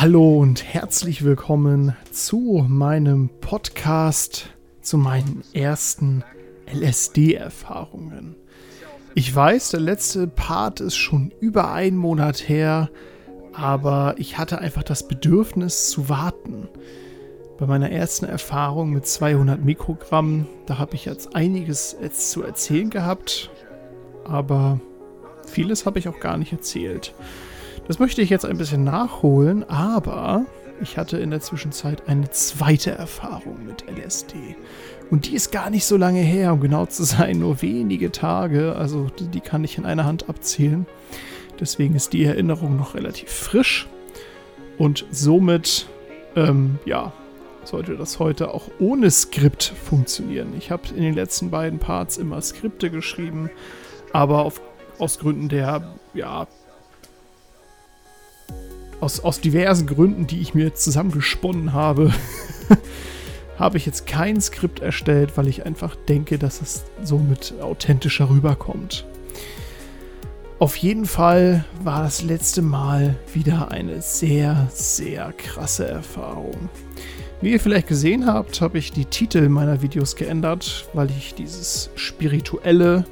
Hallo 0.00 0.38
und 0.38 0.62
herzlich 0.62 1.24
willkommen 1.24 1.96
zu 2.12 2.64
meinem 2.68 3.30
Podcast, 3.40 4.50
zu 4.80 4.96
meinen 4.96 5.42
ersten 5.54 6.22
LSD-Erfahrungen. 6.72 8.36
Ich 9.16 9.34
weiß, 9.34 9.70
der 9.70 9.80
letzte 9.80 10.28
Part 10.28 10.78
ist 10.78 10.94
schon 10.94 11.32
über 11.40 11.72
einen 11.72 11.96
Monat 11.96 12.48
her, 12.48 12.90
aber 13.52 14.14
ich 14.18 14.38
hatte 14.38 14.60
einfach 14.60 14.84
das 14.84 15.08
Bedürfnis 15.08 15.90
zu 15.90 16.08
warten. 16.08 16.68
Bei 17.58 17.66
meiner 17.66 17.90
ersten 17.90 18.26
Erfahrung 18.26 18.90
mit 18.90 19.04
200 19.04 19.64
Mikrogramm, 19.64 20.46
da 20.66 20.78
habe 20.78 20.94
ich 20.94 21.06
jetzt 21.06 21.34
einiges 21.34 21.96
zu 22.12 22.44
erzählen 22.44 22.90
gehabt, 22.90 23.50
aber 24.22 24.80
vieles 25.44 25.86
habe 25.86 25.98
ich 25.98 26.08
auch 26.08 26.20
gar 26.20 26.36
nicht 26.36 26.52
erzählt. 26.52 27.14
Das 27.88 27.98
möchte 27.98 28.20
ich 28.20 28.28
jetzt 28.28 28.44
ein 28.44 28.58
bisschen 28.58 28.84
nachholen, 28.84 29.64
aber 29.68 30.44
ich 30.82 30.98
hatte 30.98 31.16
in 31.16 31.30
der 31.30 31.40
Zwischenzeit 31.40 32.06
eine 32.06 32.30
zweite 32.30 32.90
Erfahrung 32.90 33.64
mit 33.64 33.86
LSD. 33.88 34.36
Und 35.10 35.26
die 35.26 35.34
ist 35.34 35.50
gar 35.50 35.70
nicht 35.70 35.86
so 35.86 35.96
lange 35.96 36.20
her, 36.20 36.52
um 36.52 36.60
genau 36.60 36.84
zu 36.84 37.04
sein, 37.04 37.38
nur 37.38 37.62
wenige 37.62 38.12
Tage. 38.12 38.76
Also 38.76 39.06
die 39.18 39.40
kann 39.40 39.64
ich 39.64 39.78
in 39.78 39.86
einer 39.86 40.04
Hand 40.04 40.28
abzählen. 40.28 40.86
Deswegen 41.58 41.94
ist 41.94 42.12
die 42.12 42.24
Erinnerung 42.24 42.76
noch 42.76 42.94
relativ 42.94 43.30
frisch. 43.30 43.88
Und 44.76 45.06
somit, 45.10 45.88
ähm, 46.36 46.78
ja, 46.84 47.12
sollte 47.64 47.96
das 47.96 48.18
heute 48.18 48.52
auch 48.52 48.68
ohne 48.78 49.10
Skript 49.10 49.64
funktionieren. 49.64 50.52
Ich 50.58 50.70
habe 50.70 50.82
in 50.94 51.02
den 51.02 51.14
letzten 51.14 51.50
beiden 51.50 51.78
Parts 51.78 52.18
immer 52.18 52.40
Skripte 52.42 52.90
geschrieben, 52.90 53.50
aber 54.12 54.44
auf, 54.44 54.60
aus 54.98 55.18
Gründen 55.18 55.48
der, 55.48 55.96
ja, 56.12 56.46
aus, 59.00 59.20
aus 59.20 59.40
diversen 59.40 59.86
Gründen, 59.86 60.26
die 60.26 60.40
ich 60.40 60.54
mir 60.54 60.74
zusammengesponnen 60.74 61.72
habe, 61.72 62.12
habe 63.58 63.76
ich 63.76 63.86
jetzt 63.86 64.06
kein 64.06 64.40
Skript 64.40 64.80
erstellt, 64.80 65.36
weil 65.36 65.48
ich 65.48 65.66
einfach 65.66 65.96
denke, 66.08 66.38
dass 66.38 66.60
es 66.60 66.84
somit 67.02 67.54
authentischer 67.60 68.30
rüberkommt. 68.30 69.04
Auf 70.60 70.76
jeden 70.76 71.06
Fall 71.06 71.64
war 71.84 72.02
das 72.02 72.22
letzte 72.22 72.62
Mal 72.62 73.16
wieder 73.32 73.70
eine 73.70 74.02
sehr, 74.02 74.68
sehr 74.72 75.32
krasse 75.36 75.86
Erfahrung. 75.86 76.68
Wie 77.40 77.52
ihr 77.52 77.60
vielleicht 77.60 77.86
gesehen 77.86 78.26
habt, 78.26 78.60
habe 78.60 78.78
ich 78.78 78.90
die 78.90 79.04
Titel 79.04 79.48
meiner 79.48 79.82
Videos 79.82 80.16
geändert, 80.16 80.88
weil 80.94 81.08
ich 81.10 81.34
dieses 81.34 81.90
spirituelle, 81.94 83.04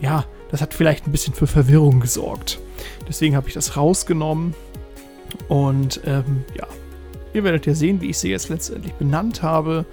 ja, 0.00 0.24
das 0.52 0.60
hat 0.60 0.74
vielleicht 0.74 1.08
ein 1.08 1.12
bisschen 1.12 1.34
für 1.34 1.48
Verwirrung 1.48 1.98
gesorgt. 1.98 2.60
Deswegen 3.08 3.34
habe 3.34 3.48
ich 3.48 3.54
das 3.54 3.76
rausgenommen 3.76 4.54
und 5.48 6.00
ähm, 6.04 6.44
ja, 6.54 6.66
ihr 7.32 7.44
werdet 7.44 7.66
ja 7.66 7.74
sehen, 7.74 8.00
wie 8.00 8.10
ich 8.10 8.18
sie 8.18 8.30
jetzt 8.30 8.48
letztendlich 8.48 8.92
benannt 8.94 9.42
habe. 9.42 9.84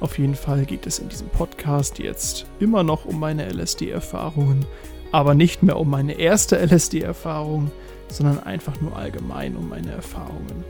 Auf 0.00 0.18
jeden 0.18 0.34
Fall 0.34 0.66
geht 0.66 0.86
es 0.86 0.98
in 0.98 1.08
diesem 1.08 1.28
Podcast 1.28 1.98
jetzt 1.98 2.46
immer 2.60 2.82
noch 2.82 3.06
um 3.06 3.18
meine 3.18 3.48
LSD-Erfahrungen, 3.48 4.66
aber 5.10 5.34
nicht 5.34 5.62
mehr 5.62 5.78
um 5.78 5.88
meine 5.88 6.18
erste 6.18 6.56
LSD-Erfahrung, 6.58 7.70
sondern 8.08 8.42
einfach 8.42 8.80
nur 8.80 8.94
allgemein 8.94 9.56
um 9.56 9.68
meine 9.68 9.92
Erfahrungen. 9.92 10.64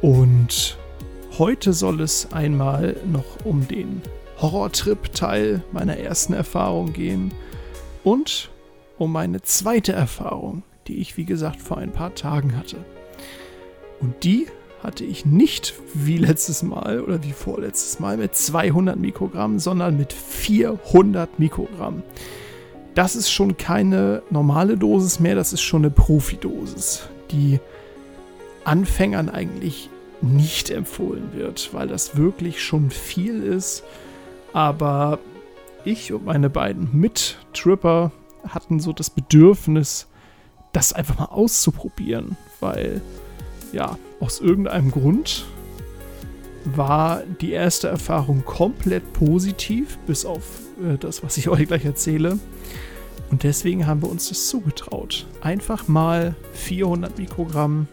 Und 0.00 0.78
heute 1.38 1.72
soll 1.72 2.00
es 2.00 2.32
einmal 2.32 2.96
noch 3.10 3.44
um 3.44 3.66
den 3.66 4.00
Horrortrip-Teil 4.40 5.62
meiner 5.72 5.98
ersten 5.98 6.32
Erfahrung 6.32 6.92
gehen 6.92 7.34
und 8.04 8.50
um 8.96 9.12
meine 9.12 9.42
zweite 9.42 9.92
Erfahrung, 9.92 10.62
die 10.86 10.96
ich 10.96 11.16
wie 11.16 11.24
gesagt 11.24 11.60
vor 11.60 11.78
ein 11.78 11.92
paar 11.92 12.14
Tagen 12.14 12.56
hatte. 12.56 12.76
Und 14.00 14.24
die 14.24 14.46
hatte 14.82 15.04
ich 15.04 15.26
nicht 15.26 15.74
wie 15.94 16.16
letztes 16.16 16.62
Mal 16.62 17.00
oder 17.00 17.22
wie 17.22 17.32
vorletztes 17.32 18.00
Mal 18.00 18.16
mit 18.16 18.34
200 18.34 18.96
Mikrogramm, 18.98 19.58
sondern 19.58 19.96
mit 19.96 20.12
400 20.12 21.38
Mikrogramm. 21.38 22.02
Das 22.94 23.14
ist 23.14 23.30
schon 23.30 23.56
keine 23.56 24.22
normale 24.30 24.76
Dosis 24.76 25.20
mehr, 25.20 25.34
das 25.34 25.52
ist 25.52 25.62
schon 25.62 25.82
eine 25.82 25.90
Profidosis, 25.90 27.08
die 27.30 27.60
Anfängern 28.64 29.28
eigentlich 29.28 29.90
nicht 30.22 30.70
empfohlen 30.70 31.30
wird, 31.34 31.72
weil 31.72 31.88
das 31.88 32.16
wirklich 32.16 32.62
schon 32.62 32.90
viel 32.90 33.42
ist. 33.42 33.84
Aber 34.52 35.18
ich 35.84 36.12
und 36.12 36.24
meine 36.24 36.50
beiden 36.50 36.88
Mittripper 36.92 38.12
hatten 38.48 38.80
so 38.80 38.92
das 38.92 39.10
Bedürfnis, 39.10 40.08
das 40.72 40.92
einfach 40.92 41.18
mal 41.18 41.26
auszuprobieren, 41.26 42.36
weil 42.60 43.00
ja, 43.72 43.98
aus 44.20 44.40
irgendeinem 44.40 44.90
Grund 44.90 45.46
war 46.64 47.22
die 47.40 47.52
erste 47.52 47.88
Erfahrung 47.88 48.44
komplett 48.44 49.12
positiv, 49.12 49.98
bis 50.06 50.24
auf 50.24 50.60
äh, 50.82 50.98
das, 50.98 51.22
was 51.22 51.36
ich 51.36 51.48
euch 51.50 51.66
gleich 51.66 51.84
erzähle. 51.84 52.38
Und 53.30 53.44
deswegen 53.44 53.86
haben 53.86 54.02
wir 54.02 54.10
uns 54.10 54.28
das 54.28 54.48
zugetraut, 54.48 55.26
einfach 55.40 55.86
mal 55.86 56.34
400 56.52 57.16
Mikrogramm 57.16 57.86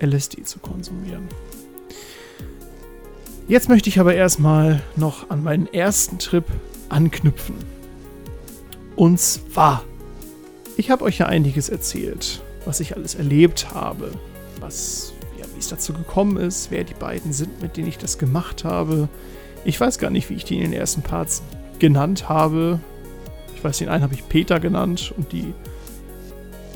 LSD 0.00 0.44
zu 0.44 0.60
konsumieren. 0.60 1.28
Jetzt 3.48 3.68
möchte 3.68 3.88
ich 3.88 3.98
aber 3.98 4.14
erstmal 4.14 4.82
noch 4.94 5.30
an 5.30 5.42
meinen 5.42 5.66
ersten 5.66 6.18
Trip 6.18 6.44
anknüpfen. 6.88 7.56
Und 8.94 9.18
zwar, 9.18 9.82
ich 10.76 10.90
habe 10.90 11.04
euch 11.04 11.18
ja 11.18 11.26
einiges 11.26 11.68
erzählt 11.68 12.40
was 12.64 12.80
ich 12.80 12.96
alles 12.96 13.14
erlebt 13.14 13.72
habe, 13.74 14.10
was, 14.60 15.12
ja, 15.38 15.44
wie 15.54 15.58
es 15.58 15.68
dazu 15.68 15.92
gekommen 15.92 16.36
ist, 16.36 16.70
wer 16.70 16.84
die 16.84 16.94
beiden 16.94 17.32
sind, 17.32 17.62
mit 17.62 17.76
denen 17.76 17.88
ich 17.88 17.98
das 17.98 18.18
gemacht 18.18 18.64
habe. 18.64 19.08
Ich 19.64 19.80
weiß 19.80 19.98
gar 19.98 20.10
nicht, 20.10 20.30
wie 20.30 20.34
ich 20.34 20.44
die 20.44 20.56
in 20.56 20.62
den 20.62 20.72
ersten 20.72 21.02
Parts 21.02 21.42
genannt 21.78 22.28
habe. 22.28 22.80
Ich 23.54 23.62
weiß, 23.62 23.78
den 23.78 23.88
einen 23.88 24.02
habe 24.02 24.14
ich 24.14 24.28
Peter 24.28 24.60
genannt 24.60 25.12
und 25.16 25.32
die, 25.32 25.52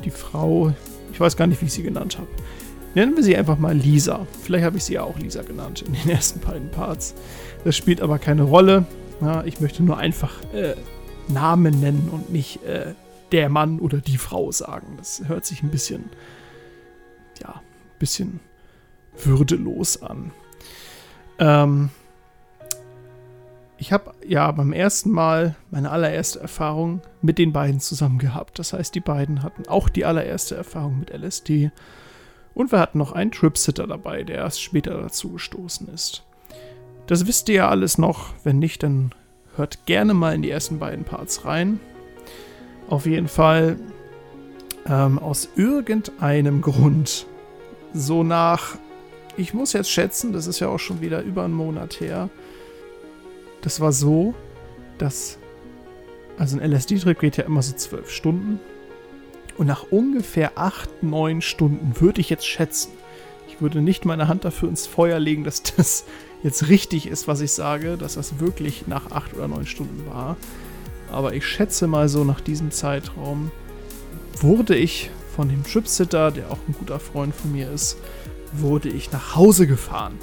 die 0.05 0.11
Frau, 0.11 0.73
ich 1.11 1.19
weiß 1.19 1.35
gar 1.35 1.47
nicht, 1.47 1.61
wie 1.61 1.65
ich 1.65 1.73
sie 1.73 1.83
genannt 1.83 2.17
habe. 2.17 2.27
Nennen 2.95 3.15
wir 3.15 3.23
sie 3.23 3.35
einfach 3.37 3.57
mal 3.57 3.75
Lisa. 3.75 4.25
Vielleicht 4.43 4.65
habe 4.65 4.77
ich 4.77 4.85
sie 4.85 4.93
ja 4.93 5.03
auch 5.03 5.19
Lisa 5.19 5.43
genannt 5.43 5.83
in 5.85 5.93
den 5.93 6.09
ersten 6.15 6.39
beiden 6.39 6.71
Parts. 6.71 7.13
Das 7.63 7.75
spielt 7.75 8.01
aber 8.01 8.19
keine 8.19 8.43
Rolle. 8.43 8.85
Ja, 9.21 9.43
ich 9.43 9.59
möchte 9.59 9.83
nur 9.83 9.97
einfach 9.97 10.41
äh, 10.53 10.75
Namen 11.27 11.79
nennen 11.79 12.09
und 12.11 12.31
nicht 12.31 12.63
äh, 12.63 12.93
der 13.31 13.49
Mann 13.49 13.79
oder 13.79 13.99
die 13.99 14.17
Frau 14.17 14.51
sagen. 14.51 14.95
Das 14.97 15.23
hört 15.27 15.45
sich 15.45 15.63
ein 15.63 15.71
bisschen, 15.71 16.09
ja, 17.41 17.49
ein 17.49 17.99
bisschen 17.99 18.39
würdelos 19.15 20.01
an. 20.01 20.31
Ähm, 21.39 21.89
ich 23.77 23.91
habe 23.93 24.13
ja 24.25 24.51
beim 24.51 24.73
ersten 24.73 25.11
Mal 25.11 25.55
meine 25.69 25.91
allererste 25.91 26.39
Erfahrung 26.39 27.01
mit 27.21 27.37
den 27.37 27.53
beiden 27.53 27.79
zusammen 27.79 28.17
gehabt. 28.17 28.57
Das 28.57 28.73
heißt, 28.73 28.95
die 28.95 29.01
beiden 29.01 29.43
hatten 29.43 29.67
auch 29.67 29.89
die 29.89 30.05
allererste 30.05 30.55
Erfahrung 30.55 30.99
mit 30.99 31.11
LSD. 31.11 31.71
Und 32.55 32.71
wir 32.71 32.79
hatten 32.79 32.97
noch 32.97 33.11
einen 33.11 33.31
Tripsitter 33.31 33.85
dabei, 33.85 34.23
der 34.23 34.37
erst 34.37 34.61
später 34.61 34.99
dazu 34.99 35.33
gestoßen 35.33 35.87
ist. 35.89 36.23
Das 37.05 37.27
wisst 37.27 37.49
ihr 37.49 37.55
ja 37.55 37.69
alles 37.69 37.99
noch. 37.99 38.33
Wenn 38.43 38.57
nicht, 38.57 38.81
dann 38.81 39.11
hört 39.55 39.85
gerne 39.85 40.15
mal 40.15 40.33
in 40.33 40.41
die 40.41 40.49
ersten 40.49 40.79
beiden 40.79 41.05
Parts 41.05 41.45
rein. 41.45 41.79
Auf 42.89 43.05
jeden 43.05 43.27
Fall 43.27 43.77
ähm, 44.87 45.19
aus 45.19 45.49
irgendeinem 45.55 46.61
Grund 46.61 47.27
so 47.93 48.23
nach, 48.23 48.77
ich 49.35 49.53
muss 49.53 49.73
jetzt 49.73 49.91
schätzen, 49.91 50.33
das 50.33 50.47
ist 50.47 50.59
ja 50.59 50.69
auch 50.69 50.79
schon 50.79 51.01
wieder 51.01 51.21
über 51.21 51.43
einen 51.43 51.53
Monat 51.53 51.99
her. 51.99 52.29
Das 53.61 53.81
war 53.81 53.91
so, 53.91 54.33
dass, 54.97 55.37
also 56.37 56.57
ein 56.57 56.71
LSD-Trip 56.71 57.19
geht 57.19 57.37
ja 57.37 57.43
immer 57.43 57.61
so 57.61 57.75
zwölf 57.75 58.09
Stunden. 58.09 58.59
Und 59.57 59.67
nach 59.67 59.91
ungefähr 59.91 60.51
acht, 60.55 61.03
neun 61.03 61.41
Stunden 61.41 61.99
würde 61.99 62.21
ich 62.21 62.29
jetzt 62.29 62.47
schätzen, 62.47 62.91
ich 63.47 63.61
würde 63.61 63.81
nicht 63.81 64.05
meine 64.05 64.27
Hand 64.27 64.45
dafür 64.45 64.69
ins 64.69 64.85
Feuer 64.85 65.19
legen, 65.19 65.43
dass 65.43 65.63
das 65.77 66.05
jetzt 66.43 66.69
richtig 66.69 67.07
ist, 67.07 67.27
was 67.27 67.41
ich 67.41 67.51
sage, 67.51 67.97
dass 67.97 68.13
das 68.13 68.39
wirklich 68.39 68.87
nach 68.87 69.11
acht 69.11 69.33
oder 69.33 69.47
neun 69.47 69.65
Stunden 69.65 70.05
war. 70.07 70.37
Aber 71.11 71.33
ich 71.33 71.45
schätze 71.45 71.87
mal 71.87 72.09
so 72.09 72.23
nach 72.23 72.41
diesem 72.41 72.71
Zeitraum 72.71 73.51
wurde 74.39 74.75
ich 74.75 75.09
von 75.35 75.49
dem 75.49 75.63
Tripsitter, 75.63 76.31
der 76.31 76.51
auch 76.51 76.59
ein 76.67 76.75
guter 76.77 76.99
Freund 76.99 77.35
von 77.35 77.51
mir 77.51 77.71
ist, 77.71 77.97
wurde 78.53 78.89
ich 78.89 79.11
nach 79.11 79.35
Hause 79.35 79.67
gefahren. 79.67 80.17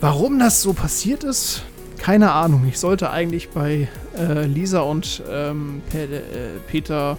Warum 0.00 0.38
das 0.38 0.62
so 0.62 0.72
passiert 0.72 1.24
ist, 1.24 1.62
keine 1.98 2.32
Ahnung. 2.32 2.66
Ich 2.68 2.78
sollte 2.78 3.10
eigentlich 3.10 3.50
bei 3.50 3.88
äh, 4.16 4.46
Lisa 4.46 4.80
und 4.80 5.22
ähm, 5.30 5.80
äh, 5.92 6.58
Peter 6.66 7.18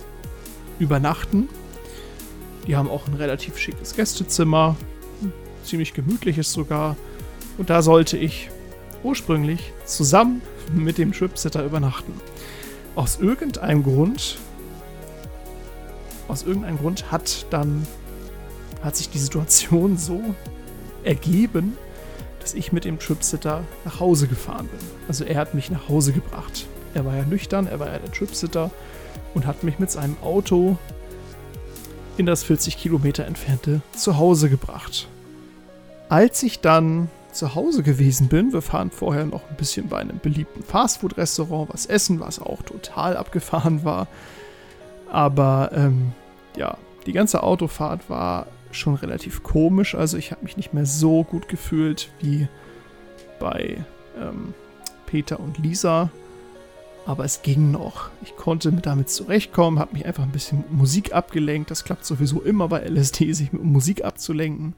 übernachten. 0.80 1.50
Die 2.68 2.76
haben 2.76 2.90
auch 2.90 3.08
ein 3.08 3.14
relativ 3.14 3.58
schickes 3.58 3.96
Gästezimmer, 3.96 4.76
ziemlich 5.64 5.94
gemütliches 5.94 6.54
sogar. 6.54 6.96
Und 7.58 7.70
da 7.70 7.82
sollte 7.82 8.18
ich 8.18 8.50
ursprünglich 9.04 9.74
zusammen 9.86 10.42
mit 10.74 10.98
dem 10.98 11.12
Tripsitter 11.12 11.64
übernachten. 11.64 12.14
Aus 12.96 13.20
irgendeinem 13.20 13.84
Grund, 13.84 14.38
aus 16.28 16.44
irgendeinem 16.44 16.78
Grund 16.78 17.12
hat 17.12 17.46
dann 17.50 17.86
hat 18.84 18.96
sich 18.96 19.10
die 19.10 19.20
Situation 19.20 19.98
so 19.98 20.22
ergeben, 21.04 21.78
dass 22.40 22.54
ich 22.54 22.72
mit 22.72 22.86
dem 22.86 23.00
Tripsitter 23.00 23.64
nach 23.86 24.00
Hause 24.00 24.28
gefahren 24.28 24.68
bin. 24.68 24.80
Also 25.08 25.24
er 25.24 25.40
hat 25.40 25.54
mich 25.54 25.72
nach 25.72 25.90
Hause 25.90 26.14
gebracht. 26.14 26.68
Er 26.94 27.06
war 27.06 27.16
ja 27.16 27.26
nüchtern, 27.26 27.68
er 27.68 27.80
war 27.80 27.88
ja 27.88 28.00
der 28.00 28.12
Tripsitter 28.12 28.72
und 29.34 29.46
hat 29.46 29.64
mich 29.64 29.80
mit 29.80 29.92
seinem 29.92 30.16
Auto 30.22 30.78
in 32.18 32.26
das 32.26 32.44
40 32.44 32.78
Kilometer 32.78 33.26
entfernte 33.26 33.82
Zuhause 33.94 34.50
gebracht. 34.50 35.08
Als 36.10 36.42
ich 36.44 36.60
dann 36.60 37.10
zu 37.32 37.56
Hause 37.56 37.84
gewesen 37.84 38.28
bin, 38.28 38.54
wir 38.54 38.62
fahren 38.62 38.92
vorher 38.92 39.26
noch 39.26 39.50
ein 39.50 39.56
bisschen 39.58 39.88
bei 39.90 39.98
einem 39.98 40.20
beliebten 40.20 40.64
Fastfood-Restaurant 40.64 41.74
was 41.74 41.86
essen, 41.86 42.20
was 42.20 42.40
auch 42.40 42.62
total 42.64 43.18
abgefahren 43.18 43.84
war. 43.84 44.08
Aber 45.10 45.72
ähm, 45.74 46.14
ja, 46.56 46.78
die 47.06 47.14
ganze 47.14 47.44
Autofahrt 47.44 48.10
war 48.10 48.48
schon 48.72 48.96
relativ 48.96 49.44
komisch. 49.44 49.96
Also 49.96 50.18
ich 50.18 50.32
habe 50.32 50.44
mich 50.44 50.58
nicht 50.58 50.74
mehr 50.74 50.86
so 50.86 51.24
gut 51.24 51.48
gefühlt 51.48 52.10
wie 52.20 52.48
bei 53.40 53.84
ähm, 54.20 54.54
Peter 55.06 55.40
und 55.40 55.58
Lisa. 55.58 56.10
Aber 57.06 57.24
es 57.24 57.42
ging 57.42 57.72
noch. 57.72 58.10
Ich 58.22 58.36
konnte 58.36 58.70
damit 58.74 59.10
zurechtkommen, 59.10 59.80
habe 59.80 59.94
mich 59.94 60.06
einfach 60.06 60.24
ein 60.24 60.32
bisschen 60.32 60.58
mit 60.58 60.74
Musik 60.74 61.14
abgelenkt. 61.14 61.72
Das 61.72 61.86
klappt 61.86 62.06
sowieso 62.06 62.42
immer 62.42 62.68
bei 62.68 62.82
LSD, 62.82 63.32
sich 63.32 63.54
mit 63.54 63.64
Musik 63.64 64.04
abzulenken. 64.04 64.74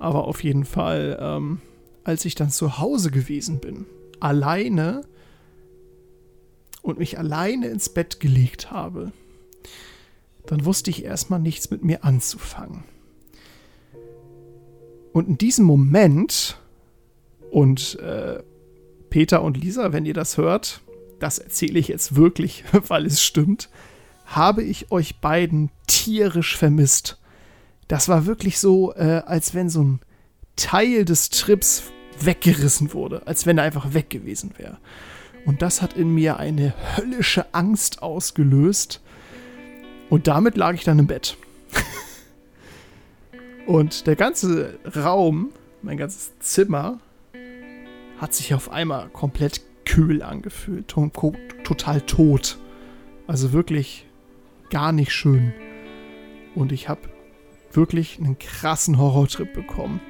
Aber 0.00 0.26
auf 0.26 0.42
jeden 0.42 0.64
Fall, 0.64 1.18
ähm, 1.20 1.60
als 2.04 2.24
ich 2.24 2.34
dann 2.34 2.50
zu 2.50 2.78
Hause 2.78 3.10
gewesen 3.10 3.60
bin, 3.60 3.84
alleine 4.18 5.02
und 6.82 6.98
mich 6.98 7.18
alleine 7.18 7.68
ins 7.68 7.90
Bett 7.90 8.18
gelegt 8.18 8.70
habe, 8.70 9.12
dann 10.46 10.64
wusste 10.64 10.90
ich 10.90 11.04
erstmal 11.04 11.38
nichts 11.38 11.70
mit 11.70 11.84
mir 11.84 12.02
anzufangen. 12.02 12.82
Und 15.12 15.28
in 15.28 15.38
diesem 15.38 15.66
Moment, 15.66 16.58
und 17.50 17.98
äh, 17.98 18.42
Peter 19.10 19.42
und 19.42 19.58
Lisa, 19.58 19.92
wenn 19.92 20.06
ihr 20.06 20.14
das 20.14 20.38
hört, 20.38 20.80
das 21.18 21.38
erzähle 21.38 21.78
ich 21.78 21.88
jetzt 21.88 22.16
wirklich, 22.16 22.64
weil 22.88 23.04
es 23.04 23.22
stimmt, 23.22 23.68
habe 24.24 24.62
ich 24.62 24.90
euch 24.90 25.20
beiden 25.20 25.70
tierisch 25.86 26.56
vermisst. 26.56 27.19
Das 27.90 28.08
war 28.08 28.24
wirklich 28.24 28.60
so, 28.60 28.94
äh, 28.94 29.22
als 29.26 29.52
wenn 29.52 29.68
so 29.68 29.82
ein 29.82 30.00
Teil 30.54 31.04
des 31.04 31.28
Trips 31.28 31.90
weggerissen 32.20 32.94
wurde, 32.94 33.26
als 33.26 33.46
wenn 33.46 33.58
er 33.58 33.64
einfach 33.64 33.94
weg 33.94 34.10
gewesen 34.10 34.52
wäre. 34.58 34.78
Und 35.44 35.60
das 35.60 35.82
hat 35.82 35.94
in 35.94 36.14
mir 36.14 36.36
eine 36.36 36.72
höllische 36.96 37.52
Angst 37.52 38.00
ausgelöst. 38.00 39.02
Und 40.08 40.28
damit 40.28 40.56
lag 40.56 40.74
ich 40.74 40.84
dann 40.84 41.00
im 41.00 41.08
Bett. 41.08 41.36
Und 43.66 44.06
der 44.06 44.14
ganze 44.14 44.78
Raum, 44.94 45.50
mein 45.82 45.96
ganzes 45.96 46.30
Zimmer, 46.38 47.00
hat 48.18 48.34
sich 48.34 48.54
auf 48.54 48.70
einmal 48.70 49.08
komplett 49.08 49.62
kühl 49.84 50.22
angefühlt. 50.22 50.86
Total 50.86 52.00
tot. 52.02 52.56
Also 53.26 53.52
wirklich 53.52 54.06
gar 54.70 54.92
nicht 54.92 55.10
schön. 55.10 55.52
Und 56.54 56.70
ich 56.70 56.88
habe 56.88 57.00
wirklich 57.72 58.18
einen 58.18 58.38
krassen 58.38 58.98
Horrortrip 58.98 59.52
bekommen. 59.52 60.00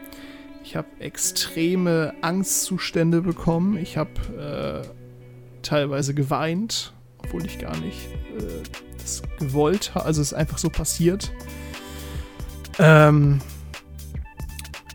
Ich 0.62 0.76
habe 0.76 0.88
extreme 0.98 2.14
Angstzustände 2.20 3.22
bekommen. 3.22 3.76
Ich 3.76 3.96
habe 3.96 4.84
äh, 4.84 5.62
teilweise 5.62 6.14
geweint, 6.14 6.92
obwohl 7.18 7.44
ich 7.46 7.58
gar 7.58 7.76
nicht 7.78 8.08
äh, 8.38 8.62
das 8.98 9.22
gewollt 9.38 9.94
habe. 9.94 10.04
Also 10.04 10.20
es 10.20 10.28
ist 10.28 10.34
einfach 10.34 10.58
so 10.58 10.70
passiert. 10.70 11.32
Ähm, 12.78 13.40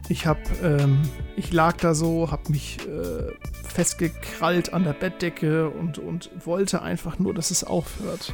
ich 0.08 0.26
habe, 0.26 0.40
ähm, 0.64 1.02
ich 1.36 1.52
lag 1.52 1.78
da 1.78 1.94
so, 1.96 2.32
habe 2.32 2.52
mich 2.52 2.78
äh, 2.82 3.34
festgekrallt 3.68 4.74
an 4.74 4.84
der 4.84 4.94
Bettdecke 4.94 5.70
und, 5.70 5.98
und 5.98 6.30
wollte 6.46 6.82
einfach 6.82 7.20
nur, 7.20 7.34
dass 7.34 7.52
es 7.52 7.64
aufhört. 7.64 8.34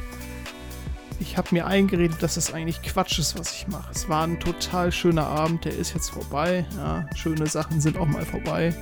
Ich 1.20 1.36
habe 1.36 1.48
mir 1.52 1.66
eingeredet, 1.66 2.22
dass 2.22 2.36
es 2.36 2.52
eigentlich 2.52 2.82
Quatsch 2.82 3.18
ist, 3.18 3.38
was 3.38 3.52
ich 3.52 3.68
mache. 3.68 3.90
Es 3.92 4.08
war 4.08 4.24
ein 4.26 4.40
total 4.40 4.92
schöner 4.92 5.26
Abend, 5.26 5.64
der 5.64 5.76
ist 5.76 5.94
jetzt 5.94 6.10
vorbei. 6.10 6.66
Ja, 6.76 7.06
schöne 7.14 7.46
Sachen 7.46 7.80
sind 7.80 7.96
auch 7.96 8.06
mal 8.06 8.24
vorbei. 8.24 8.74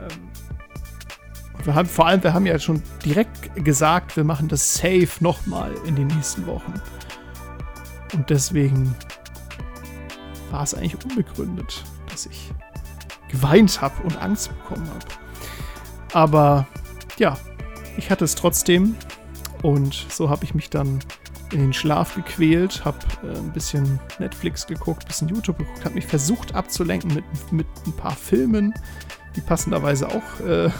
Ähm, 0.00 0.28
wir 1.64 1.74
haben, 1.74 1.88
vor 1.88 2.06
allem, 2.06 2.22
wir 2.22 2.32
haben 2.32 2.46
ja 2.46 2.58
schon 2.58 2.82
direkt 3.04 3.64
gesagt, 3.64 4.16
wir 4.16 4.24
machen 4.24 4.48
das 4.48 4.74
safe 4.74 5.08
nochmal 5.20 5.74
in 5.86 5.96
den 5.96 6.06
nächsten 6.06 6.46
Wochen. 6.46 6.74
Und 8.14 8.30
deswegen 8.30 8.94
war 10.50 10.62
es 10.62 10.74
eigentlich 10.74 11.04
unbegründet, 11.04 11.84
dass 12.08 12.26
ich 12.26 12.52
geweint 13.28 13.80
habe 13.80 14.02
und 14.02 14.16
Angst 14.16 14.48
bekommen 14.48 14.88
habe. 14.88 15.06
Aber 16.12 16.66
ja, 17.18 17.36
ich 17.96 18.10
hatte 18.10 18.24
es 18.24 18.34
trotzdem 18.34 18.96
und 19.62 20.06
so 20.08 20.30
habe 20.30 20.44
ich 20.44 20.54
mich 20.54 20.70
dann 20.70 21.00
in 21.52 21.60
den 21.60 21.72
Schlaf 21.72 22.14
gequält, 22.14 22.84
habe 22.84 22.98
äh, 23.22 23.36
ein 23.36 23.52
bisschen 23.52 24.00
Netflix 24.18 24.66
geguckt, 24.66 25.04
ein 25.04 25.08
bisschen 25.08 25.28
YouTube 25.28 25.58
geguckt, 25.58 25.84
habe 25.84 25.94
mich 25.94 26.06
versucht 26.06 26.54
abzulenken 26.54 27.14
mit, 27.14 27.24
mit 27.52 27.66
ein 27.86 27.92
paar 27.92 28.16
Filmen, 28.16 28.74
die 29.36 29.40
passenderweise 29.40 30.08
auch 30.08 30.40
äh, 30.46 30.70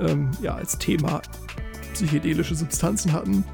ähm, 0.00 0.30
ja, 0.40 0.54
als 0.54 0.78
Thema 0.78 1.20
psychedelische 1.92 2.54
Substanzen 2.54 3.12
hatten. 3.12 3.44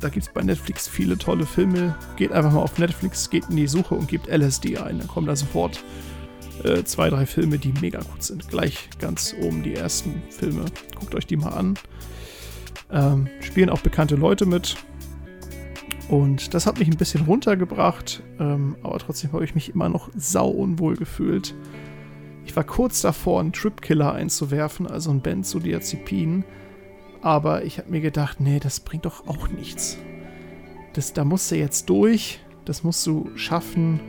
Da 0.00 0.08
gibt 0.08 0.26
es 0.26 0.32
bei 0.32 0.42
Netflix 0.42 0.88
viele 0.88 1.16
tolle 1.16 1.46
Filme. 1.46 1.94
Geht 2.16 2.32
einfach 2.32 2.52
mal 2.52 2.60
auf 2.60 2.78
Netflix, 2.78 3.30
geht 3.30 3.48
in 3.50 3.56
die 3.56 3.68
Suche 3.68 3.94
und 3.94 4.08
gebt 4.08 4.26
LSD 4.26 4.78
ein. 4.78 4.98
Dann 4.98 5.06
kommen 5.06 5.28
da 5.28 5.36
sofort 5.36 5.84
äh, 6.64 6.82
zwei, 6.82 7.08
drei 7.08 7.24
Filme, 7.24 7.58
die 7.58 7.72
mega 7.80 8.00
gut 8.00 8.22
sind. 8.22 8.48
Gleich 8.48 8.88
ganz 8.98 9.34
oben 9.40 9.62
die 9.62 9.74
ersten 9.74 10.20
Filme. 10.30 10.64
Guckt 10.98 11.14
euch 11.14 11.26
die 11.26 11.36
mal 11.36 11.50
an. 11.50 11.78
Ähm, 12.92 13.28
spielen 13.40 13.70
auch 13.70 13.80
bekannte 13.80 14.16
Leute 14.16 14.46
mit. 14.46 14.76
Und 16.08 16.52
das 16.52 16.66
hat 16.66 16.78
mich 16.78 16.88
ein 16.88 16.96
bisschen 16.96 17.24
runtergebracht, 17.24 18.22
ähm, 18.38 18.76
aber 18.82 18.98
trotzdem 18.98 19.32
habe 19.32 19.44
ich 19.44 19.54
mich 19.54 19.70
immer 19.70 19.88
noch 19.88 20.10
sau 20.14 20.48
unwohl 20.48 20.96
gefühlt. 20.96 21.54
Ich 22.44 22.54
war 22.54 22.64
kurz 22.64 23.00
davor, 23.00 23.40
einen 23.40 23.52
Tripkiller 23.52 24.12
einzuwerfen, 24.12 24.86
also 24.86 25.10
ein 25.10 25.20
Benzodiazepin, 25.20 26.44
aber 27.22 27.64
ich 27.64 27.78
habe 27.78 27.90
mir 27.90 28.00
gedacht, 28.00 28.40
nee, 28.40 28.58
das 28.58 28.80
bringt 28.80 29.06
doch 29.06 29.26
auch 29.26 29.48
nichts. 29.48 29.96
Das, 30.92 31.12
da 31.12 31.24
musst 31.24 31.50
du 31.50 31.56
jetzt 31.56 31.88
durch, 31.88 32.40
das 32.64 32.84
musst 32.84 33.06
du 33.06 33.30
schaffen. 33.36 34.00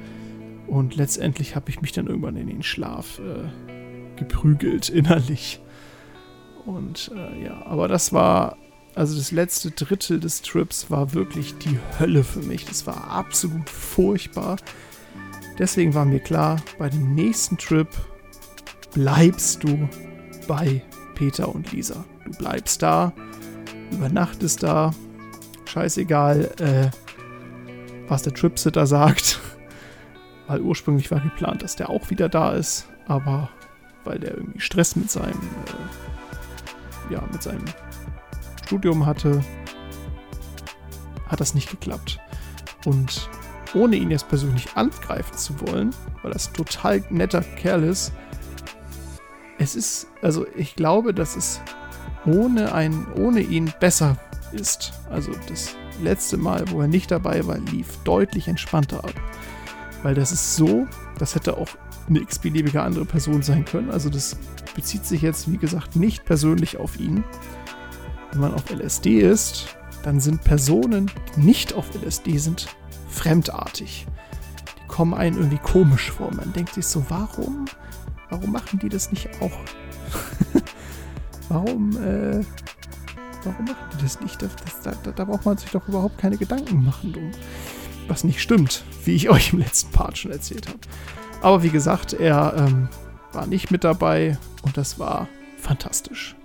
Und 0.68 0.96
letztendlich 0.96 1.56
habe 1.56 1.70
ich 1.70 1.82
mich 1.82 1.92
dann 1.92 2.08
irgendwann 2.08 2.36
in 2.36 2.48
den 2.48 2.63
Schlaf 2.63 3.20
äh, 3.20 4.18
geprügelt 4.18 4.90
innerlich. 4.90 5.62
Und 6.66 7.12
äh, 7.16 7.46
ja, 7.46 7.66
aber 7.66 7.88
das 7.88 8.13
war, 8.13 8.58
also 8.96 9.18
das 9.18 9.32
letzte 9.32 9.72
Drittel 9.72 10.20
des 10.20 10.42
Trips 10.42 10.92
war 10.92 11.14
wirklich 11.14 11.58
die 11.58 11.80
Hölle 12.00 12.24
für 12.24 12.42
mich. 12.42 12.66
Das 12.66 12.86
war 12.86 13.10
absolut 13.10 13.70
furchtbar. 13.70 14.58
Deswegen 15.58 15.94
war 15.94 16.06
mir 16.06 16.20
klar, 16.20 16.62
bei 16.78 16.90
dem 16.90 17.14
nächsten 17.16 17.58
Trip 17.58 17.88
bleibst 18.94 19.64
du 19.64 19.90
bei 20.48 20.82
Peter 21.16 21.54
und 21.54 21.72
Lisa. 21.72 22.06
Du 22.26 22.32
bleibst 22.38 22.82
da, 22.82 23.14
übernachtest 23.92 24.64
da, 24.64 24.94
scheißegal, 25.66 26.52
äh, 26.60 26.90
was 28.08 28.24
der 28.24 28.34
Tripsitter 28.34 28.86
sagt. 28.86 29.40
Weil 30.48 30.62
ursprünglich 30.62 31.10
war 31.10 31.20
geplant, 31.20 31.64
dass 31.64 31.76
der 31.76 31.90
auch 31.90 32.10
wieder 32.10 32.30
da 32.30 32.52
ist, 32.52 32.88
aber 33.08 33.50
weil 34.04 34.20
der 34.20 34.36
irgendwie 34.36 34.60
Stress 34.60 34.98
mit 34.98 35.10
seinem, 35.10 35.40
äh, 37.10 37.14
ja, 37.14 37.24
mit 37.32 37.42
seinem 37.42 37.64
Studium 38.74 39.06
hatte, 39.06 39.44
hat 41.27 41.39
das 41.39 41.53
nicht 41.53 41.70
geklappt. 41.70 42.20
Und 42.86 43.30
ohne 43.75 43.98
ihn 43.98 44.10
jetzt 44.10 44.30
persönlich 44.30 44.75
angreifen 44.75 45.38
zu 45.38 45.62
wollen, 45.62 45.92
weil 46.24 46.32
das 46.32 46.48
ein 46.48 46.53
total 46.56 47.03
netter 47.12 47.42
Kerl 47.42 47.84
ist, 47.84 48.13
es 49.60 49.75
ist, 49.75 50.08
also 50.24 50.48
ich 50.56 50.75
glaube, 50.75 51.13
dass 51.13 51.36
es 51.36 51.62
ohne, 52.25 52.74
ein, 52.74 53.06
ohne 53.15 53.42
ihn 53.42 53.72
besser 53.80 54.18
ist. 54.53 54.94
Also 55.12 55.32
das 55.48 55.75
letzte 56.01 56.38
Mal, 56.38 56.63
wo 56.72 56.82
er 56.82 56.88
nicht 56.88 57.12
dabei 57.12 57.46
war, 57.46 57.60
lief 57.60 58.00
deutlich 58.03 58.48
entspannter 58.48 59.03
ab. 59.03 59.13
Weil 60.01 60.15
das 60.15 60.32
ist 60.32 60.56
so, 60.56 60.88
das 61.20 61.36
hätte 61.36 61.58
auch 61.58 61.70
eine 62.10 62.22
x-beliebige 62.22 62.82
andere 62.82 63.06
Person 63.06 63.44
sein 63.44 63.65
können. 63.65 63.92
Also 63.92 64.10
das 64.10 64.36
bezieht 64.74 65.06
sich 65.06 65.22
jetzt, 65.22 65.51
wie 65.51 65.58
gesagt, 65.58 65.96
nicht 65.96 66.25
persönlich 66.25 66.77
auf 66.77 67.00
ihn. 67.00 67.24
Wenn 68.34 68.42
man 68.42 68.56
auf 68.56 68.72
LSD 68.72 69.20
ist, 69.20 69.75
dann 70.02 70.20
sind 70.20 70.44
Personen, 70.44 71.12
die 71.36 71.42
nicht 71.42 71.74
auf 71.74 71.86
LSD 71.94 72.40
sind, 72.40 72.68
fremdartig. 73.08 74.08
Die 74.68 74.88
kommen 74.88 75.13
einen 75.13 75.38
irgendwie 75.38 75.60
komisch 75.60 76.10
vor. 76.10 76.34
Man 76.34 76.52
denkt 76.52 76.74
sich 76.74 76.88
so, 76.88 77.06
warum? 77.10 77.66
Warum 78.32 78.52
machen 78.52 78.80
die 78.80 78.90
das 78.90 79.12
nicht 79.12 79.30
auch? 79.40 79.52
warum, 81.50 81.92
äh, 81.98 82.44
warum 83.44 83.66
machen 83.66 83.86
die 83.96 84.02
das 84.02 84.20
nicht? 84.20 84.42
Das, 84.42 84.50
das, 84.56 85.00
da, 85.04 85.12
da, 85.12 85.25
braucht 85.25 85.46
man 85.46 85.58
sich 85.58 85.70
doch 85.70 85.88
überhaupt 85.88 86.18
keine 86.18 86.38
Gedanken 86.38 86.84
machen 86.84 87.13
drum. 87.13 87.30
was 88.08 88.24
nicht 88.24 88.42
stimmt, 88.42 88.84
wie 89.06 89.13
ich 89.13 89.30
euch 89.30 89.54
im 89.54 89.60
letzten 89.60 89.92
Part 89.92 90.18
schon 90.18 90.32
erzählt 90.32 90.68
habe. 90.68 90.80
Aber 91.44 91.62
wie 91.62 91.70
gesagt, 91.70 92.13
er 92.13 92.56
ähm, 92.58 92.90
war 93.32 93.46
nicht 93.46 93.70
mit 93.70 93.84
dabei 93.84 94.40
und 94.63 94.75
das 94.75 94.98
war 94.98 95.28
fantastisch. 95.56 96.36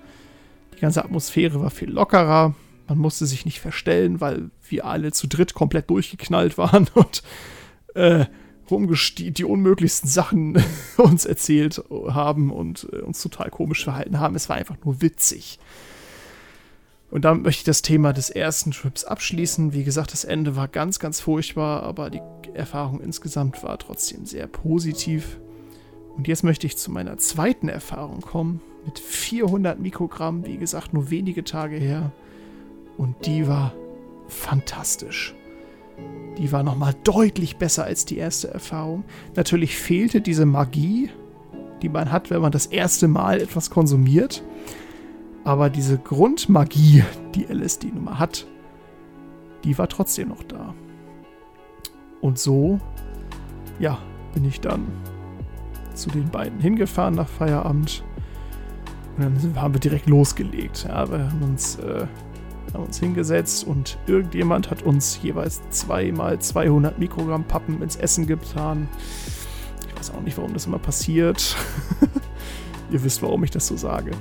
Die 0.79 0.83
ganze 0.83 1.05
Atmosphäre 1.05 1.61
war 1.61 1.71
viel 1.71 1.91
lockerer. 1.91 2.55
Man 2.87 2.99
musste 2.99 3.27
sich 3.27 3.45
nicht 3.45 3.59
verstellen, 3.59 4.21
weil 4.21 4.53
wir 4.69 4.85
alle 4.85 5.11
zu 5.11 5.27
dritt 5.27 5.53
komplett 5.53 5.91
durchgeknallt 5.91 6.57
waren 6.57 6.87
und 6.95 7.25
äh, 7.95 8.27
die 8.71 9.45
unmöglichsten 9.45 10.09
Sachen 10.09 10.63
uns 10.97 11.25
erzählt 11.25 11.83
haben 11.91 12.53
und 12.53 12.89
äh, 12.93 12.99
uns 12.99 13.21
total 13.21 13.51
komisch 13.51 13.83
verhalten 13.83 14.21
haben. 14.21 14.37
Es 14.37 14.49
war 14.49 14.55
einfach 14.55 14.77
nur 14.85 15.03
witzig. 15.03 15.59
Und 17.11 17.25
damit 17.25 17.43
möchte 17.43 17.63
ich 17.63 17.65
das 17.65 17.83
Thema 17.83 18.13
des 18.13 18.31
ersten 18.31 18.71
Trips 18.71 19.03
abschließen. 19.03 19.73
Wie 19.73 19.83
gesagt, 19.83 20.13
das 20.13 20.25
Ende 20.25 20.55
war 20.55 20.69
ganz, 20.69 21.01
ganz 21.01 21.19
furchtbar, 21.19 21.83
aber 21.83 22.09
die 22.09 22.23
Erfahrung 22.55 23.01
insgesamt 23.01 23.65
war 23.65 23.79
trotzdem 23.81 24.27
sehr 24.27 24.47
positiv. 24.47 25.41
Und 26.17 26.29
jetzt 26.29 26.45
möchte 26.45 26.69
ich 26.69 26.77
zu 26.77 26.93
meiner 26.93 27.19
zweiten 27.19 27.69
Erfahrung 27.69 28.21
kommen. 28.21 28.61
Mit 28.85 28.99
400 28.99 29.79
Mikrogramm, 29.79 30.47
wie 30.47 30.57
gesagt, 30.57 30.93
nur 30.95 31.11
wenige 31.11 31.45
Tage 31.45 31.77
her. 31.77 32.13
Und 32.97 33.27
die 33.27 33.47
war 33.47 33.73
fantastisch. 34.29 35.35
Die 36.39 36.53
war 36.53 36.63
nochmal 36.63 36.95
deutlich 37.05 37.57
besser 37.57 37.85
als 37.85 38.05
die 38.05 38.19
erste 38.19 38.49
Erfahrung. 38.49 39.05
Natürlich 39.35 39.77
fehlte 39.77 40.21
diese 40.21 40.47
Magie, 40.47 41.11
die 41.83 41.89
man 41.89 42.13
hat, 42.13 42.31
wenn 42.31 42.41
man 42.41 42.53
das 42.53 42.67
erste 42.67 43.09
Mal 43.09 43.41
etwas 43.41 43.71
konsumiert. 43.71 44.43
Aber 45.45 45.71
diese 45.71 45.99
Grundmagie, 45.99 47.05
die 47.35 47.45
LSD 47.45 47.89
nun 47.89 48.05
mal 48.05 48.19
hat, 48.19 48.47
die 49.65 49.77
war 49.79 49.89
trotzdem 49.89 50.29
noch 50.29 50.43
da. 50.45 50.75
Und 52.21 52.39
so, 52.39 52.79
ja, 53.79 53.99
bin 54.35 54.45
ich 54.45 54.61
dann 54.61 54.87
zu 55.95 56.11
den 56.11 56.31
beiden 56.31 56.61
hingefahren 56.61 57.15
nach 57.15 57.29
Feierabend. 57.29 58.05
Und 59.19 59.25
dann 59.25 59.61
haben 59.61 59.75
wir 59.75 59.81
direkt 59.81 60.07
losgelegt. 60.07 60.87
Ja, 60.89 61.11
wir 61.11 61.19
haben 61.19 61.43
uns 61.43 61.77
äh, 61.77 62.07
haben 62.75 62.85
uns 62.85 62.99
hingesetzt 63.01 63.67
und 63.67 63.99
irgendjemand 64.07 64.71
hat 64.71 64.83
uns 64.83 65.21
jeweils 65.23 65.61
zweimal 65.71 66.39
200 66.39 66.99
Mikrogramm 66.99 67.45
Pappen 67.45 67.83
ins 67.83 67.97
Essen 67.97 68.27
getan. 68.27 68.89
Ich 69.89 69.99
weiß 69.99 70.15
auch 70.15 70.21
nicht, 70.21 70.37
warum 70.37 70.53
das 70.53 70.67
immer 70.67 70.79
passiert. 70.79 71.57
Ihr 72.91 73.03
wisst, 73.03 73.23
warum 73.23 73.45
ich 73.45 73.51
das 73.51 73.67
so 73.67 73.77
sage. 73.77 74.13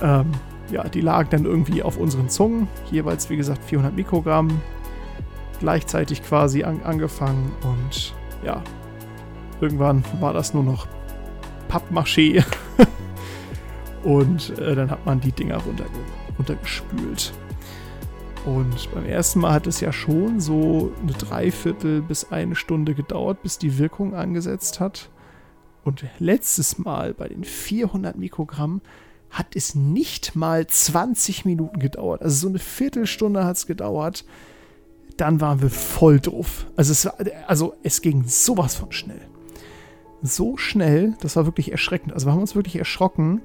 Ähm, 0.00 0.30
ja, 0.70 0.88
die 0.88 1.00
lagen 1.00 1.30
dann 1.30 1.44
irgendwie 1.44 1.82
auf 1.82 1.96
unseren 1.96 2.28
Zungen, 2.28 2.68
jeweils 2.90 3.28
wie 3.28 3.36
gesagt 3.36 3.64
400 3.64 3.94
Mikrogramm, 3.94 4.60
gleichzeitig 5.58 6.22
quasi 6.22 6.62
an, 6.62 6.82
angefangen 6.84 7.52
und 7.62 8.14
ja, 8.44 8.62
irgendwann 9.60 10.04
war 10.20 10.32
das 10.32 10.54
nur 10.54 10.62
noch 10.62 10.86
Pappmaché 11.68 12.44
und 14.04 14.58
äh, 14.58 14.74
dann 14.74 14.90
hat 14.90 15.04
man 15.06 15.20
die 15.20 15.32
Dinger 15.32 15.58
runtergeholt 15.58 16.20
runtergespült. 16.40 17.32
Und 18.46 18.90
beim 18.94 19.04
ersten 19.04 19.40
Mal 19.40 19.52
hat 19.52 19.66
es 19.66 19.80
ja 19.80 19.92
schon 19.92 20.40
so 20.40 20.92
eine 21.02 21.12
Dreiviertel 21.12 22.00
bis 22.00 22.32
eine 22.32 22.54
Stunde 22.54 22.94
gedauert, 22.94 23.42
bis 23.42 23.58
die 23.58 23.78
Wirkung 23.78 24.14
angesetzt 24.14 24.80
hat. 24.80 25.10
Und 25.84 26.04
letztes 26.18 26.78
Mal 26.78 27.12
bei 27.12 27.28
den 27.28 27.44
400 27.44 28.16
Mikrogramm 28.16 28.80
hat 29.28 29.54
es 29.54 29.74
nicht 29.74 30.34
mal 30.34 30.66
20 30.66 31.44
Minuten 31.44 31.78
gedauert. 31.78 32.22
Also 32.22 32.36
so 32.36 32.48
eine 32.48 32.58
Viertelstunde 32.58 33.44
hat 33.44 33.56
es 33.56 33.66
gedauert. 33.66 34.24
Dann 35.18 35.42
waren 35.42 35.60
wir 35.60 35.70
voll 35.70 36.18
drauf. 36.18 36.66
Also 36.76 36.92
es, 36.92 37.04
war, 37.04 37.14
also 37.46 37.74
es 37.82 38.00
ging 38.00 38.24
sowas 38.24 38.74
von 38.74 38.90
schnell. 38.90 39.20
So 40.22 40.56
schnell, 40.56 41.14
das 41.20 41.36
war 41.36 41.44
wirklich 41.44 41.70
erschreckend. 41.70 42.14
Also 42.14 42.26
wir 42.26 42.32
haben 42.32 42.40
uns 42.40 42.54
wirklich 42.54 42.76
erschrocken, 42.76 43.42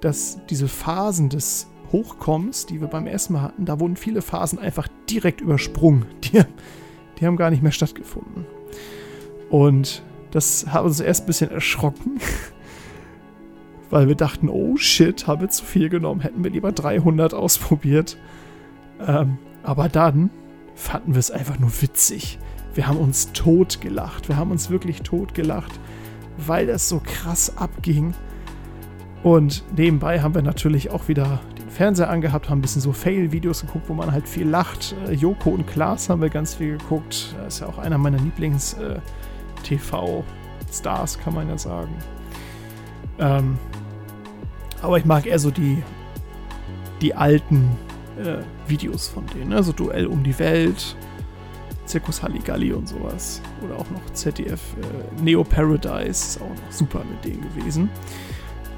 dass 0.00 0.40
diese 0.48 0.68
Phasen 0.68 1.28
des 1.28 1.68
hochkommst, 1.92 2.70
die 2.70 2.80
wir 2.80 2.88
beim 2.88 3.04
Mal 3.04 3.42
hatten, 3.42 3.64
da 3.64 3.80
wurden 3.80 3.96
viele 3.96 4.22
Phasen 4.22 4.58
einfach 4.58 4.88
direkt 5.08 5.40
übersprungen. 5.40 6.06
Die, 6.24 6.42
die 7.18 7.26
haben 7.26 7.36
gar 7.36 7.50
nicht 7.50 7.62
mehr 7.62 7.72
stattgefunden. 7.72 8.46
Und 9.50 10.02
das 10.30 10.66
hat 10.68 10.84
uns 10.84 11.00
erst 11.00 11.24
ein 11.24 11.26
bisschen 11.26 11.50
erschrocken, 11.50 12.18
weil 13.90 14.08
wir 14.08 14.14
dachten, 14.14 14.48
oh 14.48 14.76
shit, 14.76 15.26
haben 15.26 15.40
wir 15.42 15.48
zu 15.50 15.64
viel 15.64 15.88
genommen, 15.88 16.20
hätten 16.20 16.44
wir 16.44 16.50
lieber 16.50 16.72
300 16.72 17.34
ausprobiert. 17.34 18.16
Ähm, 19.06 19.38
aber 19.62 19.88
dann 19.88 20.30
fanden 20.74 21.14
wir 21.14 21.18
es 21.18 21.30
einfach 21.30 21.58
nur 21.58 21.70
witzig. 21.82 22.38
Wir 22.74 22.86
haben 22.86 22.98
uns 22.98 23.32
tot 23.32 23.80
gelacht. 23.80 24.28
Wir 24.28 24.36
haben 24.36 24.50
uns 24.50 24.70
wirklich 24.70 25.02
tot 25.02 25.34
gelacht, 25.34 25.78
weil 26.38 26.66
das 26.66 26.88
so 26.88 27.02
krass 27.04 27.56
abging. 27.56 28.14
Und 29.22 29.62
nebenbei 29.76 30.20
haben 30.20 30.34
wir 30.34 30.40
natürlich 30.42 30.90
auch 30.90 31.08
wieder 31.08 31.40
Fernseher 31.68 32.10
angehabt, 32.10 32.48
haben 32.48 32.58
ein 32.58 32.62
bisschen 32.62 32.82
so 32.82 32.92
Fail-Videos 32.92 33.60
geguckt, 33.62 33.88
wo 33.88 33.94
man 33.94 34.12
halt 34.12 34.26
viel 34.26 34.48
lacht. 34.48 34.96
Äh, 35.06 35.12
Joko 35.14 35.50
und 35.50 35.66
Klaas 35.66 36.08
haben 36.08 36.22
wir 36.22 36.30
ganz 36.30 36.54
viel 36.54 36.78
geguckt. 36.78 37.34
Das 37.38 37.54
ist 37.54 37.60
ja 37.60 37.68
auch 37.68 37.78
einer 37.78 37.98
meiner 37.98 38.18
Lieblings-TV-Stars, 38.18 41.16
äh, 41.16 41.18
kann 41.20 41.34
man 41.34 41.48
ja 41.48 41.58
sagen. 41.58 41.94
Ähm, 43.18 43.58
aber 44.82 44.98
ich 44.98 45.04
mag 45.04 45.26
eher 45.26 45.38
so 45.38 45.50
die, 45.50 45.82
die 47.02 47.14
alten 47.14 47.76
äh, 48.18 48.38
Videos 48.66 49.08
von 49.08 49.26
denen. 49.26 49.52
Also 49.52 49.72
Duell 49.72 50.06
um 50.06 50.22
die 50.22 50.38
Welt, 50.38 50.96
Zirkus 51.84 52.22
Halligalli 52.22 52.72
und 52.72 52.88
sowas. 52.88 53.42
Oder 53.62 53.76
auch 53.76 53.90
noch 53.90 54.10
ZDF 54.12 54.60
äh, 54.80 55.22
Neo 55.22 55.44
Paradise 55.44 56.10
ist 56.10 56.40
auch 56.40 56.48
noch 56.48 56.70
super 56.70 57.04
mit 57.04 57.22
denen 57.24 57.42
gewesen. 57.54 57.90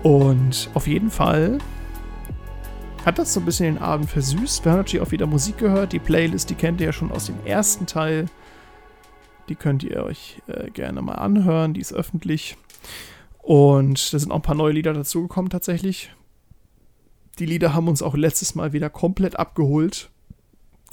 Und 0.02 0.70
auf 0.74 0.86
jeden 0.86 1.10
Fall 1.10 1.58
hat 3.04 3.18
das 3.18 3.34
so 3.34 3.40
ein 3.40 3.46
bisschen 3.46 3.74
den 3.74 3.82
Abend 3.82 4.10
versüßt. 4.10 4.64
Wir 4.64 4.72
haben 4.72 4.78
natürlich 4.78 5.06
auch 5.06 5.10
wieder 5.10 5.26
Musik 5.26 5.58
gehört. 5.58 5.92
Die 5.92 5.98
Playlist, 5.98 6.50
die 6.50 6.54
kennt 6.54 6.80
ihr 6.80 6.86
ja 6.86 6.92
schon 6.92 7.12
aus 7.12 7.26
dem 7.26 7.36
ersten 7.44 7.86
Teil. 7.86 8.26
Die 9.48 9.54
könnt 9.54 9.82
ihr 9.82 10.04
euch 10.04 10.40
äh, 10.46 10.70
gerne 10.70 11.02
mal 11.02 11.14
anhören. 11.14 11.74
Die 11.74 11.80
ist 11.80 11.92
öffentlich. 11.92 12.56
Und 13.38 14.12
da 14.12 14.18
sind 14.18 14.30
auch 14.30 14.36
ein 14.36 14.42
paar 14.42 14.54
neue 14.54 14.72
Lieder 14.72 14.92
dazugekommen 14.92 15.50
tatsächlich. 15.50 16.14
Die 17.38 17.46
Lieder 17.46 17.74
haben 17.74 17.88
uns 17.88 18.02
auch 18.02 18.14
letztes 18.14 18.54
Mal 18.54 18.72
wieder 18.72 18.90
komplett 18.90 19.38
abgeholt. 19.38 20.10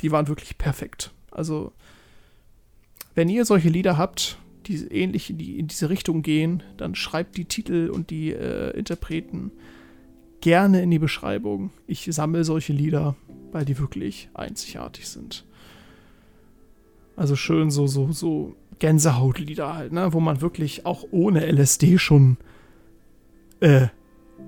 Die 0.01 0.11
waren 0.11 0.27
wirklich 0.27 0.57
perfekt. 0.57 1.11
Also, 1.31 1.73
wenn 3.13 3.29
ihr 3.29 3.45
solche 3.45 3.69
Lieder 3.69 3.97
habt, 3.97 4.39
die 4.65 4.77
ähnlich 4.87 5.29
in, 5.29 5.37
die, 5.37 5.59
in 5.59 5.67
diese 5.67 5.89
Richtung 5.89 6.21
gehen, 6.21 6.63
dann 6.77 6.95
schreibt 6.95 7.37
die 7.37 7.45
Titel 7.45 7.89
und 7.93 8.09
die 8.09 8.31
äh, 8.31 8.77
Interpreten 8.77 9.51
gerne 10.41 10.81
in 10.81 10.91
die 10.91 10.99
Beschreibung. 10.99 11.71
Ich 11.87 12.07
sammle 12.11 12.43
solche 12.43 12.73
Lieder, 12.73 13.15
weil 13.51 13.65
die 13.65 13.77
wirklich 13.79 14.29
einzigartig 14.33 15.07
sind. 15.07 15.45
Also 17.15 17.35
schön 17.35 17.69
so, 17.69 17.87
so, 17.87 18.11
so 18.11 18.55
Gänsehautlieder 18.79 19.73
halt, 19.73 19.91
ne? 19.91 20.13
Wo 20.13 20.19
man 20.19 20.41
wirklich 20.41 20.85
auch 20.85 21.05
ohne 21.11 21.45
LSD 21.51 21.97
schon 21.97 22.37
äh, 23.59 23.87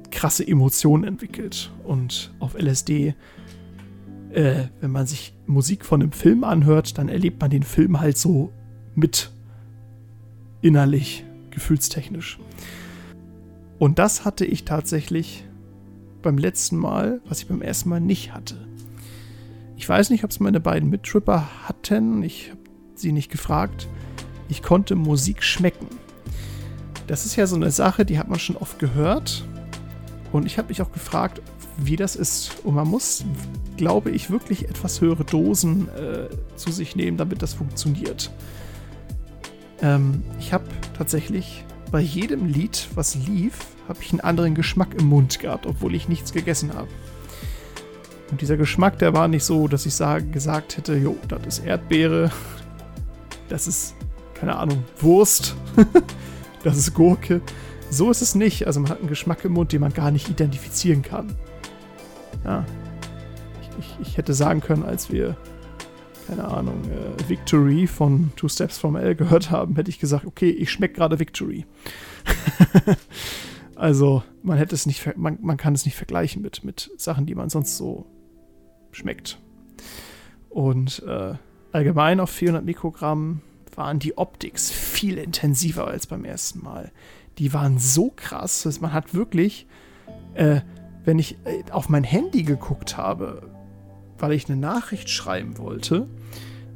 krasse 0.10 0.48
Emotionen 0.48 1.04
entwickelt. 1.04 1.72
Und 1.84 2.34
auf 2.40 2.56
LSD, 2.56 3.14
äh, 4.32 4.68
wenn 4.80 4.92
man 4.92 5.06
sich 5.06 5.34
Musik 5.48 5.86
von 5.86 6.02
einem 6.02 6.14
Film 6.14 6.44
anhört, 6.44 6.98
dann 6.98 7.10
erlebt 7.10 7.42
man 7.42 7.50
den 7.50 7.64
Film 7.64 8.00
halt 8.00 8.18
so 8.18 8.54
mit 8.96 9.32
innerlich, 10.62 11.26
gefühlstechnisch. 11.52 12.40
Und 13.80 14.00
das 14.00 14.26
hatte 14.26 14.46
ich 14.46 14.64
tatsächlich 14.64 15.46
beim 16.22 16.38
letzten 16.38 16.78
Mal, 16.78 17.22
was 17.26 17.40
ich 17.40 17.48
beim 17.48 17.62
ersten 17.62 17.90
Mal 17.90 18.00
nicht 18.00 18.34
hatte. 18.34 18.68
Ich 19.76 19.90
weiß 19.90 20.12
nicht, 20.12 20.24
ob 20.24 20.30
es 20.30 20.40
meine 20.40 20.60
beiden 20.60 20.90
Mittripper 20.90 21.48
hatten. 21.68 22.22
Ich 22.22 22.52
habe 22.52 22.60
sie 22.94 23.12
nicht 23.12 23.32
gefragt. 23.32 23.88
Ich 24.48 24.62
konnte 24.62 24.96
Musik 24.96 25.42
schmecken. 25.42 25.88
Das 27.08 27.26
ist 27.26 27.36
ja 27.36 27.48
so 27.48 27.56
eine 27.56 27.72
Sache, 27.72 28.06
die 28.06 28.20
hat 28.20 28.30
man 28.30 28.38
schon 28.38 28.58
oft 28.58 28.78
gehört. 28.78 29.44
Und 30.32 30.46
ich 30.46 30.58
habe 30.58 30.68
mich 30.70 30.82
auch 30.82 30.92
gefragt, 30.92 31.42
wie 31.78 31.96
das 31.96 32.16
ist. 32.16 32.64
Und 32.64 32.76
man 32.76 32.88
muss, 32.88 33.26
glaube 33.78 34.12
ich, 34.12 34.30
wirklich 34.30 34.70
etwas 34.70 35.02
höhere 35.02 35.26
Dosen 35.26 35.90
äh, 35.90 36.30
zu 36.56 36.72
sich 36.72 36.96
nehmen, 36.96 37.18
damit 37.18 37.42
das 37.42 37.56
funktioniert. 37.56 38.32
Ähm, 39.82 40.24
ich 40.40 40.54
habe 40.54 40.66
tatsächlich 40.98 41.66
bei 41.92 42.00
jedem 42.00 42.48
Lied, 42.48 42.88
was 42.96 43.16
lief, 43.16 43.60
habe 43.88 44.00
ich 44.02 44.12
einen 44.12 44.22
anderen 44.22 44.56
Geschmack 44.56 44.96
im 44.98 45.06
Mund 45.08 45.40
gehabt, 45.40 45.66
obwohl 45.66 45.96
ich 45.96 46.08
nichts 46.08 46.32
gegessen 46.32 46.74
habe. 46.74 46.88
Und 48.32 48.40
dieser 48.40 48.56
Geschmack, 48.56 48.98
der 49.00 49.14
war 49.14 49.28
nicht 49.28 49.44
so, 49.44 49.68
dass 49.68 49.86
ich 49.86 49.94
sagen, 49.94 50.32
gesagt 50.32 50.78
hätte, 50.78 50.96
jo, 50.96 51.18
das 51.28 51.46
ist 51.46 51.66
Erdbeere, 51.66 52.32
das 53.50 53.68
ist, 53.68 53.96
keine 54.34 54.56
Ahnung, 54.56 54.86
Wurst, 55.00 55.56
das 56.64 56.78
ist 56.78 56.94
Gurke. 56.94 57.42
So 57.90 58.10
ist 58.10 58.22
es 58.22 58.36
nicht. 58.36 58.68
Also 58.68 58.80
man 58.80 58.90
hat 58.90 59.00
einen 59.00 59.10
Geschmack 59.10 59.44
im 59.44 59.52
Mund, 59.52 59.74
den 59.74 59.82
man 59.82 59.94
gar 59.94 60.12
nicht 60.12 60.30
identifizieren 60.30 61.02
kann. 61.02 61.36
Ja. 62.46 62.66
Ich, 63.62 63.80
ich, 63.80 64.08
ich 64.08 64.18
hätte 64.18 64.34
sagen 64.34 64.62
können, 64.62 64.84
als 64.84 65.12
wir 65.12 65.36
keine 66.32 66.48
Ahnung, 66.48 66.82
äh, 66.86 67.28
Victory 67.30 67.88
von 67.88 68.32
Two 68.38 68.48
Steps 68.48 68.78
from 68.78 68.96
L 68.96 69.16
gehört 69.16 69.52
haben, 69.52 69.76
hätte 69.76 69.90
ich 69.90 70.00
gesagt, 70.00 70.24
okay, 70.24 70.50
ich 70.50 70.72
schmecke 70.72 70.94
gerade 70.94 71.20
Victory. 71.20 71.66
also 73.76 74.24
man 74.42 74.58
hätte 74.58 74.74
es 74.74 74.86
nicht, 74.86 75.18
man, 75.18 75.40
man 75.42 75.58
kann 75.58 75.76
es 75.76 75.84
nicht 75.84 75.96
vergleichen 75.96 76.42
mit, 76.42 76.64
mit 76.64 76.90
Sachen, 76.96 77.26
die 77.26 77.36
man 77.36 77.50
sonst 77.50 77.76
so 77.76 78.06
schmeckt. 78.92 79.40
Und 80.50 81.04
äh, 81.06 81.34
allgemein 81.74 82.22
auf 82.22 82.30
400 82.30 82.64
Mikrogramm 82.64 83.42
waren 83.76 84.00
die 84.00 84.18
Optics 84.18 84.72
viel 84.72 85.18
intensiver 85.18 85.86
als 85.86 86.08
beim 86.08 86.24
ersten 86.24 86.64
Mal. 86.64 86.94
Die 87.40 87.54
waren 87.54 87.78
so 87.78 88.10
krass, 88.16 88.64
dass 88.64 88.80
man 88.80 88.94
hat 88.94 89.14
wirklich, 89.14 89.68
äh, 90.36 90.62
wenn 91.04 91.20
ich 91.20 91.36
äh, 91.44 91.70
auf 91.72 91.90
mein 91.90 92.06
Handy 92.06 92.44
geguckt 92.44 92.96
habe, 92.96 93.52
weil 94.22 94.34
ich 94.34 94.50
eine 94.50 94.60
Nachricht 94.60 95.10
schreiben 95.10 95.58
wollte, 95.58 96.08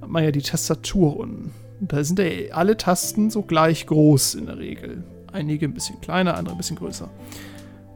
hat 0.01 0.09
man 0.09 0.23
ja 0.23 0.31
die 0.31 0.41
Tastatur 0.41 1.17
unten. 1.17 1.51
Da 1.79 2.03
sind 2.03 2.19
ja 2.19 2.25
alle 2.53 2.77
Tasten 2.77 3.29
so 3.29 3.41
gleich 3.41 3.85
groß 3.85 4.35
in 4.35 4.45
der 4.45 4.57
Regel. 4.57 5.03
Einige 5.31 5.65
ein 5.65 5.73
bisschen 5.73 5.99
kleiner, 6.01 6.35
andere 6.37 6.55
ein 6.55 6.57
bisschen 6.57 6.77
größer. 6.77 7.09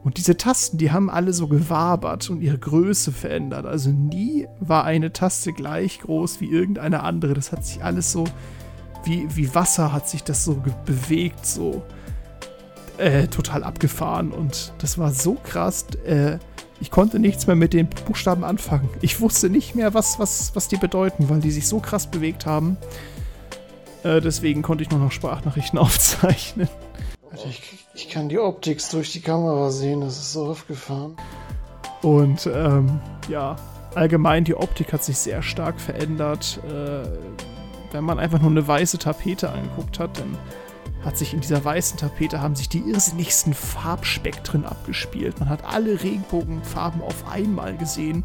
Und 0.02 0.16
diese 0.16 0.36
Tasten, 0.36 0.78
die 0.78 0.92
haben 0.92 1.10
alle 1.10 1.32
so 1.32 1.46
gewabert 1.46 2.30
und 2.30 2.40
ihre 2.40 2.58
Größe 2.58 3.12
verändert. 3.12 3.66
Also 3.66 3.90
nie 3.90 4.46
war 4.58 4.84
eine 4.84 5.12
Taste 5.12 5.52
gleich 5.52 6.00
groß 6.00 6.40
wie 6.40 6.50
irgendeine 6.50 7.02
andere. 7.02 7.34
Das 7.34 7.52
hat 7.52 7.64
sich 7.64 7.84
alles 7.84 8.12
so, 8.12 8.24
wie, 9.04 9.26
wie 9.34 9.54
Wasser 9.54 9.92
hat 9.92 10.08
sich 10.08 10.24
das 10.24 10.44
so 10.44 10.62
bewegt, 10.86 11.44
so 11.44 11.82
äh, 12.96 13.26
total 13.28 13.62
abgefahren. 13.62 14.32
Und 14.32 14.72
das 14.78 14.96
war 14.96 15.12
so 15.12 15.34
krass. 15.34 15.86
Äh, 16.06 16.38
ich 16.80 16.90
konnte 16.90 17.18
nichts 17.18 17.46
mehr 17.46 17.56
mit 17.56 17.74
den 17.74 17.88
Buchstaben 17.88 18.42
anfangen. 18.42 18.88
Ich 19.02 19.20
wusste 19.20 19.50
nicht 19.50 19.74
mehr, 19.74 19.94
was, 19.94 20.18
was, 20.18 20.54
was 20.54 20.68
die 20.68 20.76
bedeuten, 20.76 21.28
weil 21.28 21.40
die 21.40 21.50
sich 21.50 21.68
so 21.68 21.78
krass 21.78 22.06
bewegt 22.06 22.46
haben. 22.46 22.78
Äh, 24.02 24.20
deswegen 24.20 24.62
konnte 24.62 24.82
ich 24.82 24.90
nur 24.90 25.00
noch 25.00 25.12
Sprachnachrichten 25.12 25.78
aufzeichnen. 25.78 26.68
Ich, 27.48 27.86
ich, 27.94 28.08
kann 28.08 28.28
die 28.28 28.38
Optik 28.38 28.80
durch 28.90 29.12
die 29.12 29.20
Kamera 29.20 29.70
sehen, 29.70 30.00
das 30.00 30.18
ist 30.18 30.32
so 30.32 30.46
aufgefahren. 30.46 31.16
Und 32.02 32.48
ähm, 32.52 33.00
ja, 33.28 33.56
allgemein 33.94 34.44
die 34.44 34.54
Optik 34.54 34.92
hat 34.92 35.04
sich 35.04 35.18
sehr 35.18 35.42
stark 35.42 35.80
verändert. 35.80 36.60
Äh, 36.66 37.06
wenn 37.92 38.04
man 38.04 38.18
einfach 38.18 38.40
nur 38.40 38.50
eine 38.50 38.66
weiße 38.66 38.98
Tapete 38.98 39.50
angeguckt 39.50 39.98
hat, 39.98 40.18
dann 40.18 40.36
hat 41.04 41.16
sich 41.16 41.32
in 41.32 41.40
dieser 41.40 41.64
weißen 41.64 41.98
Tapete 41.98 42.40
haben 42.40 42.54
sich 42.54 42.68
die 42.68 42.80
irrsinnigsten 42.80 43.54
Farbspektren 43.54 44.64
abgespielt. 44.64 45.40
Man 45.40 45.48
hat 45.48 45.64
alle 45.64 46.02
Regenbogenfarben 46.02 47.00
auf 47.00 47.26
einmal 47.28 47.76
gesehen, 47.76 48.24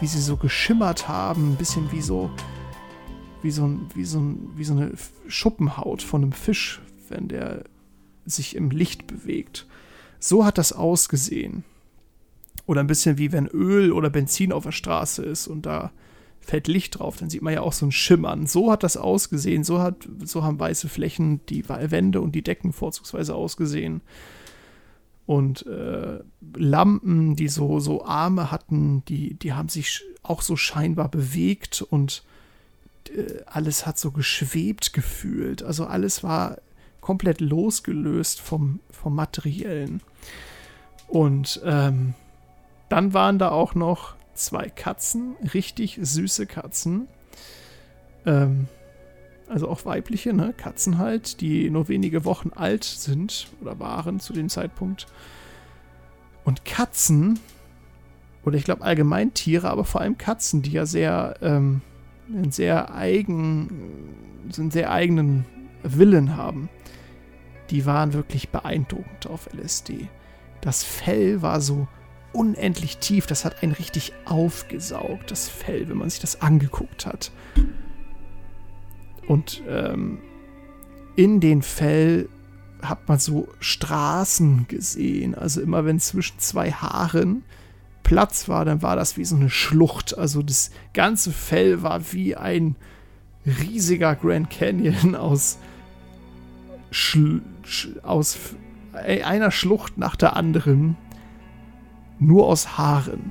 wie 0.00 0.06
sie 0.06 0.20
so 0.20 0.36
geschimmert 0.36 1.08
haben, 1.08 1.52
ein 1.52 1.56
bisschen 1.56 1.90
wie 1.92 2.02
so 2.02 2.30
wie 3.42 3.50
so, 3.50 3.66
ein, 3.66 3.88
wie 3.94 4.04
so, 4.04 4.20
ein, 4.20 4.50
wie 4.56 4.64
so 4.64 4.72
eine 4.72 4.92
Schuppenhaut 5.26 6.02
von 6.02 6.22
einem 6.22 6.32
Fisch, 6.32 6.80
wenn 7.08 7.28
der 7.28 7.64
sich 8.24 8.56
im 8.56 8.70
Licht 8.70 9.06
bewegt. 9.06 9.66
So 10.20 10.44
hat 10.44 10.58
das 10.58 10.72
ausgesehen. 10.72 11.64
Oder 12.66 12.80
ein 12.80 12.86
bisschen 12.86 13.18
wie 13.18 13.32
wenn 13.32 13.48
Öl 13.48 13.92
oder 13.92 14.10
Benzin 14.10 14.52
auf 14.52 14.62
der 14.62 14.72
Straße 14.72 15.24
ist 15.24 15.48
und 15.48 15.66
da 15.66 15.90
fällt 16.42 16.68
Licht 16.68 16.98
drauf, 16.98 17.16
dann 17.16 17.30
sieht 17.30 17.42
man 17.42 17.54
ja 17.54 17.62
auch 17.62 17.72
so 17.72 17.86
ein 17.86 17.92
Schimmern. 17.92 18.46
So 18.46 18.70
hat 18.70 18.82
das 18.82 18.96
ausgesehen, 18.96 19.64
so, 19.64 19.80
hat, 19.80 20.08
so 20.24 20.42
haben 20.42 20.58
weiße 20.58 20.88
Flächen 20.88 21.40
die 21.46 21.68
Wände 21.68 22.20
und 22.20 22.34
die 22.34 22.42
Decken 22.42 22.72
vorzugsweise 22.72 23.34
ausgesehen. 23.34 24.02
Und 25.24 25.64
äh, 25.66 26.18
Lampen, 26.54 27.36
die 27.36 27.48
so, 27.48 27.78
so 27.78 28.04
Arme 28.04 28.50
hatten, 28.50 29.04
die, 29.06 29.34
die 29.34 29.52
haben 29.52 29.68
sich 29.68 30.02
auch 30.22 30.42
so 30.42 30.56
scheinbar 30.56 31.08
bewegt 31.08 31.80
und 31.80 32.24
äh, 33.14 33.42
alles 33.46 33.86
hat 33.86 33.98
so 33.98 34.10
geschwebt 34.10 34.92
gefühlt. 34.92 35.62
Also 35.62 35.86
alles 35.86 36.24
war 36.24 36.58
komplett 37.00 37.40
losgelöst 37.40 38.40
vom, 38.40 38.80
vom 38.90 39.14
Materiellen. 39.14 40.02
Und 41.06 41.60
ähm, 41.64 42.14
dann 42.88 43.14
waren 43.14 43.38
da 43.38 43.50
auch 43.50 43.74
noch 43.74 44.16
zwei 44.44 44.68
Katzen, 44.68 45.36
richtig 45.54 45.98
süße 46.00 46.46
Katzen. 46.46 47.08
Ähm, 48.26 48.68
also 49.48 49.68
auch 49.68 49.84
weibliche, 49.84 50.32
ne? 50.32 50.54
Katzen 50.56 50.98
halt, 50.98 51.40
die 51.40 51.68
nur 51.68 51.88
wenige 51.88 52.24
Wochen 52.24 52.50
alt 52.54 52.84
sind 52.84 53.48
oder 53.60 53.78
waren 53.78 54.20
zu 54.20 54.32
dem 54.32 54.48
Zeitpunkt. 54.48 55.06
Und 56.44 56.64
Katzen, 56.64 57.38
oder 58.44 58.56
ich 58.56 58.64
glaube 58.64 58.82
allgemein 58.82 59.34
Tiere, 59.34 59.70
aber 59.70 59.84
vor 59.84 60.00
allem 60.00 60.18
Katzen, 60.18 60.62
die 60.62 60.72
ja 60.72 60.86
sehr, 60.86 61.36
ähm, 61.42 61.82
einen 62.28 62.50
sehr 62.50 62.94
eigen, 62.94 63.68
einen 64.56 64.70
sehr 64.70 64.90
eigenen 64.90 65.44
Willen 65.82 66.36
haben, 66.36 66.68
die 67.70 67.86
waren 67.86 68.12
wirklich 68.12 68.48
beeindruckend 68.48 69.26
auf 69.26 69.48
LSD. 69.52 70.08
Das 70.60 70.82
Fell 70.84 71.42
war 71.42 71.60
so 71.60 71.88
unendlich 72.32 72.98
tief. 72.98 73.26
Das 73.26 73.44
hat 73.44 73.62
einen 73.62 73.72
richtig 73.72 74.12
aufgesaugt, 74.24 75.30
das 75.30 75.48
Fell, 75.48 75.88
wenn 75.88 75.98
man 75.98 76.10
sich 76.10 76.20
das 76.20 76.42
angeguckt 76.42 77.06
hat. 77.06 77.32
Und 79.26 79.62
ähm, 79.68 80.18
in 81.16 81.40
den 81.40 81.62
Fell 81.62 82.28
hat 82.82 83.08
man 83.08 83.18
so 83.18 83.48
Straßen 83.60 84.66
gesehen. 84.68 85.34
Also 85.34 85.60
immer 85.60 85.84
wenn 85.84 86.00
zwischen 86.00 86.38
zwei 86.38 86.72
Haaren 86.72 87.44
Platz 88.02 88.48
war, 88.48 88.64
dann 88.64 88.82
war 88.82 88.96
das 88.96 89.16
wie 89.16 89.24
so 89.24 89.36
eine 89.36 89.50
Schlucht. 89.50 90.18
Also 90.18 90.42
das 90.42 90.70
ganze 90.92 91.30
Fell 91.30 91.82
war 91.82 92.12
wie 92.12 92.36
ein 92.36 92.76
riesiger 93.46 94.16
Grand 94.16 94.50
Canyon 94.50 95.14
aus, 95.16 95.58
Schl 96.90 97.42
aus 98.02 98.38
einer 98.94 99.50
Schlucht 99.50 99.96
nach 99.96 100.16
der 100.16 100.36
anderen 100.36 100.96
nur 102.22 102.46
aus 102.46 102.78
Haaren. 102.78 103.30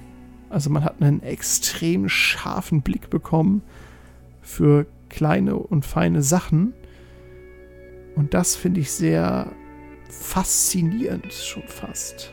Also 0.50 0.70
man 0.70 0.84
hat 0.84 1.02
einen 1.02 1.24
extrem 1.24 2.10
scharfen 2.10 2.82
Blick 2.82 3.10
bekommen 3.10 3.64
für 4.42 4.86
kleine 5.10 5.56
und 5.56 5.86
feine 5.86 6.22
Sachen. 6.22 6.74
Und 8.16 8.34
das 8.34 8.56
finde 8.56 8.82
ich 8.82 8.92
sehr 8.92 9.52
faszinierend 10.10 11.32
schon 11.32 11.64
fast. 11.64 12.32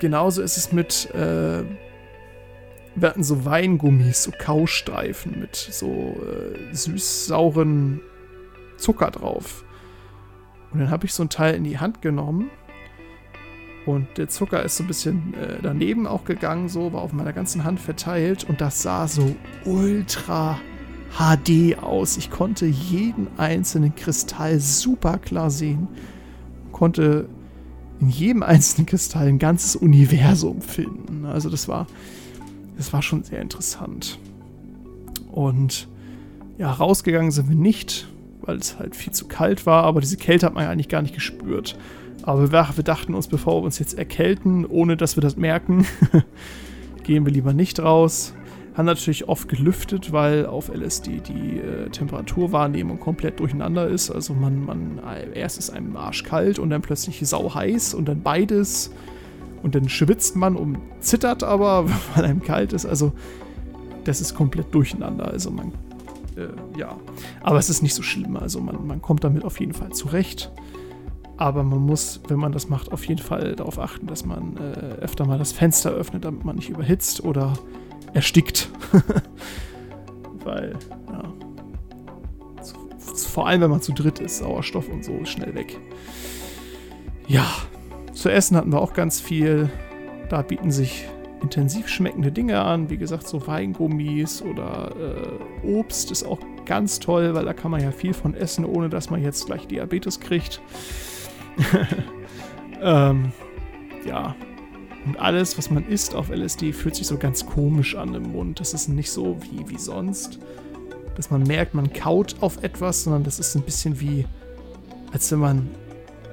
Genauso 0.00 0.42
ist 0.42 0.56
es 0.56 0.72
mit, 0.72 1.10
äh, 1.14 1.62
wir 2.94 3.08
hatten 3.08 3.22
so 3.22 3.44
Weingummis, 3.44 4.24
so 4.24 4.32
Kaustreifen 4.36 5.38
mit 5.38 5.54
so 5.54 6.16
äh, 6.22 6.74
süß-sauren 6.74 8.00
Zucker 8.78 9.10
drauf. 9.10 9.64
Und 10.72 10.80
dann 10.80 10.90
habe 10.90 11.04
ich 11.04 11.12
so 11.12 11.22
ein 11.22 11.28
Teil 11.28 11.54
in 11.54 11.64
die 11.64 11.78
Hand 11.78 12.00
genommen 12.00 12.50
und 13.84 14.06
der 14.16 14.28
Zucker 14.28 14.62
ist 14.62 14.76
so 14.76 14.84
ein 14.84 14.86
bisschen 14.86 15.34
äh, 15.34 15.58
daneben 15.60 16.06
auch 16.06 16.24
gegangen, 16.24 16.68
so, 16.68 16.92
war 16.92 17.02
auf 17.02 17.12
meiner 17.12 17.32
ganzen 17.32 17.64
Hand 17.64 17.80
verteilt 17.80 18.44
und 18.44 18.60
das 18.60 18.82
sah 18.82 19.08
so 19.08 19.34
ultra 19.64 20.58
HD 21.18 21.78
aus. 21.82 22.16
Ich 22.16 22.30
konnte 22.30 22.66
jeden 22.66 23.28
einzelnen 23.36 23.94
Kristall 23.94 24.60
super 24.60 25.18
klar 25.18 25.50
sehen. 25.50 25.88
Konnte 26.70 27.28
in 28.00 28.08
jedem 28.08 28.42
einzelnen 28.42 28.86
Kristall 28.86 29.26
ein 29.26 29.38
ganzes 29.38 29.76
Universum 29.76 30.62
finden. 30.62 31.24
Also 31.24 31.50
das 31.50 31.66
war, 31.66 31.86
das 32.76 32.92
war 32.92 33.02
schon 33.02 33.24
sehr 33.24 33.42
interessant. 33.42 34.18
Und 35.30 35.88
ja, 36.56 36.70
rausgegangen 36.70 37.30
sind 37.30 37.48
wir 37.48 37.56
nicht, 37.56 38.06
weil 38.42 38.56
es 38.56 38.78
halt 38.78 38.94
viel 38.94 39.12
zu 39.12 39.26
kalt 39.26 39.66
war, 39.66 39.84
aber 39.84 40.00
diese 40.00 40.16
Kälte 40.16 40.46
hat 40.46 40.54
man 40.54 40.64
ja 40.64 40.70
eigentlich 40.70 40.88
gar 40.88 41.02
nicht 41.02 41.14
gespürt. 41.14 41.76
Aber 42.22 42.52
wir, 42.52 42.84
dachten 42.84 43.14
uns, 43.14 43.26
bevor 43.26 43.60
wir 43.60 43.66
uns 43.66 43.78
jetzt 43.78 43.98
erkälten, 43.98 44.64
ohne 44.64 44.96
dass 44.96 45.16
wir 45.16 45.20
das 45.20 45.36
merken, 45.36 45.86
gehen 47.02 47.24
wir 47.26 47.32
lieber 47.32 47.52
nicht 47.52 47.80
raus. 47.80 48.34
Haben 48.74 48.86
natürlich 48.86 49.28
oft 49.28 49.48
gelüftet, 49.48 50.12
weil 50.12 50.46
auf 50.46 50.70
LSD 50.72 51.20
die 51.20 51.58
äh, 51.58 51.90
Temperaturwahrnehmung 51.90 53.00
komplett 53.00 53.40
durcheinander 53.40 53.86
ist. 53.88 54.10
Also 54.10 54.32
man, 54.32 54.64
man 54.64 55.00
erst 55.34 55.58
ist 55.58 55.70
einem 55.70 55.96
arschkalt 55.96 56.58
und 56.58 56.70
dann 56.70 56.80
plötzlich 56.80 57.20
sau 57.28 57.54
heiß 57.54 57.92
und 57.92 58.06
dann 58.06 58.22
beides. 58.22 58.92
Und 59.62 59.74
dann 59.74 59.88
schwitzt 59.88 60.36
man 60.36 60.56
und 60.56 60.78
zittert 61.00 61.42
aber, 61.42 61.86
weil 62.14 62.24
einem 62.24 62.42
kalt 62.42 62.72
ist. 62.72 62.86
Also 62.86 63.12
das 64.04 64.20
ist 64.20 64.34
komplett 64.34 64.74
durcheinander. 64.74 65.28
Also 65.28 65.50
man, 65.50 65.72
äh, 66.36 66.78
ja. 66.78 66.96
Aber 67.42 67.58
es 67.58 67.68
ist 67.68 67.82
nicht 67.82 67.94
so 67.94 68.02
schlimm. 68.02 68.36
Also 68.36 68.60
man, 68.60 68.86
man 68.86 69.02
kommt 69.02 69.22
damit 69.22 69.44
auf 69.44 69.60
jeden 69.60 69.74
Fall 69.74 69.90
zurecht. 69.90 70.50
Aber 71.42 71.64
man 71.64 71.80
muss, 71.80 72.20
wenn 72.28 72.38
man 72.38 72.52
das 72.52 72.68
macht, 72.68 72.92
auf 72.92 73.04
jeden 73.04 73.20
Fall 73.20 73.56
darauf 73.56 73.80
achten, 73.80 74.06
dass 74.06 74.24
man 74.24 74.56
äh, 74.58 75.00
öfter 75.02 75.26
mal 75.26 75.38
das 75.38 75.50
Fenster 75.50 75.90
öffnet, 75.90 76.24
damit 76.24 76.44
man 76.44 76.54
nicht 76.54 76.70
überhitzt 76.70 77.24
oder 77.24 77.54
erstickt. 78.14 78.70
Weil, 80.44 80.76
ja. 81.08 81.24
Vor 83.32 83.48
allem, 83.48 83.60
wenn 83.60 83.70
man 83.70 83.82
zu 83.82 83.90
dritt 83.90 84.20
ist, 84.20 84.38
Sauerstoff 84.38 84.88
und 84.88 85.04
so 85.04 85.14
ist 85.14 85.30
schnell 85.30 85.52
weg. 85.56 85.80
Ja, 87.26 87.44
zu 88.12 88.28
essen 88.28 88.56
hatten 88.56 88.70
wir 88.70 88.80
auch 88.80 88.92
ganz 88.92 89.20
viel. 89.20 89.68
Da 90.28 90.42
bieten 90.42 90.70
sich 90.70 91.08
intensiv 91.42 91.88
schmeckende 91.88 92.30
Dinge 92.30 92.60
an. 92.60 92.88
Wie 92.88 92.98
gesagt, 92.98 93.26
so 93.26 93.44
Weingummis 93.48 94.42
oder 94.42 94.92
äh, 95.64 95.66
Obst 95.66 96.12
ist 96.12 96.22
auch 96.22 96.38
ganz 96.66 97.00
toll, 97.00 97.34
weil 97.34 97.44
da 97.44 97.52
kann 97.52 97.72
man 97.72 97.82
ja 97.82 97.90
viel 97.90 98.14
von 98.14 98.34
essen, 98.34 98.64
ohne 98.64 98.88
dass 98.88 99.10
man 99.10 99.20
jetzt 99.20 99.46
gleich 99.46 99.66
Diabetes 99.66 100.20
kriegt. 100.20 100.60
ähm, 102.82 103.32
ja. 104.06 104.34
Und 105.04 105.18
alles, 105.18 105.58
was 105.58 105.70
man 105.70 105.86
isst 105.88 106.14
auf 106.14 106.28
LSD, 106.30 106.72
fühlt 106.72 106.94
sich 106.94 107.06
so 107.06 107.18
ganz 107.18 107.44
komisch 107.44 107.96
an 107.96 108.14
im 108.14 108.32
Mund. 108.32 108.60
Das 108.60 108.72
ist 108.72 108.88
nicht 108.88 109.10
so 109.10 109.36
wie, 109.42 109.68
wie 109.68 109.78
sonst, 109.78 110.38
dass 111.16 111.30
man 111.30 111.42
merkt, 111.42 111.74
man 111.74 111.92
kaut 111.92 112.36
auf 112.40 112.62
etwas, 112.62 113.04
sondern 113.04 113.24
das 113.24 113.38
ist 113.40 113.54
ein 113.56 113.62
bisschen 113.62 114.00
wie, 114.00 114.26
als 115.12 115.30
wenn 115.32 115.40
man 115.40 115.68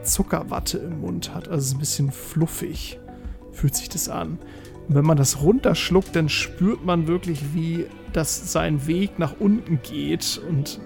Zuckerwatte 0.03 0.77
im 0.77 1.01
Mund 1.01 1.33
hat. 1.33 1.47
Also 1.47 1.75
ein 1.75 1.79
bisschen 1.79 2.11
fluffig, 2.11 2.99
fühlt 3.51 3.75
sich 3.75 3.89
das 3.89 4.07
an. 4.07 4.37
Und 4.87 4.95
wenn 4.95 5.05
man 5.05 5.17
das 5.17 5.41
runterschluckt, 5.41 6.15
dann 6.15 6.29
spürt 6.29 6.85
man 6.85 7.07
wirklich, 7.07 7.53
wie 7.53 7.85
das 8.13 8.51
seinen 8.51 8.87
Weg 8.87 9.19
nach 9.19 9.35
unten 9.39 9.79
geht. 9.81 10.41
Und 10.47 10.79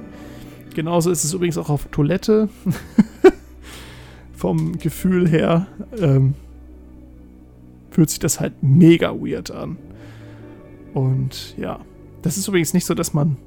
genauso 0.74 1.12
ist 1.12 1.24
es 1.24 1.34
übrigens 1.34 1.58
auch 1.58 1.70
auf 1.70 1.88
Toilette. 1.92 2.50
Vom 4.44 4.78
Gefühl 4.78 5.30
her. 5.30 5.68
Ähm, 5.98 6.34
fühlt 7.92 8.10
sich 8.10 8.20
das 8.20 8.42
halt 8.42 8.62
mega 8.62 9.14
weird 9.14 9.52
an. 9.52 9.78
Und 10.94 11.56
ja, 11.58 11.80
das 12.24 12.36
ist 12.36 12.50
übrigens 12.50 12.74
nicht 12.74 12.84
so, 12.84 12.94
dass 12.94 13.14
man 13.14 13.38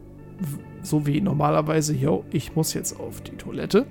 so 0.80 1.06
wie 1.06 1.20
normalerweise, 1.20 1.94
yo, 1.94 2.24
ich 2.30 2.56
muss 2.56 2.72
jetzt 2.72 2.98
auf 2.98 3.20
die 3.20 3.36
Toilette, 3.36 3.84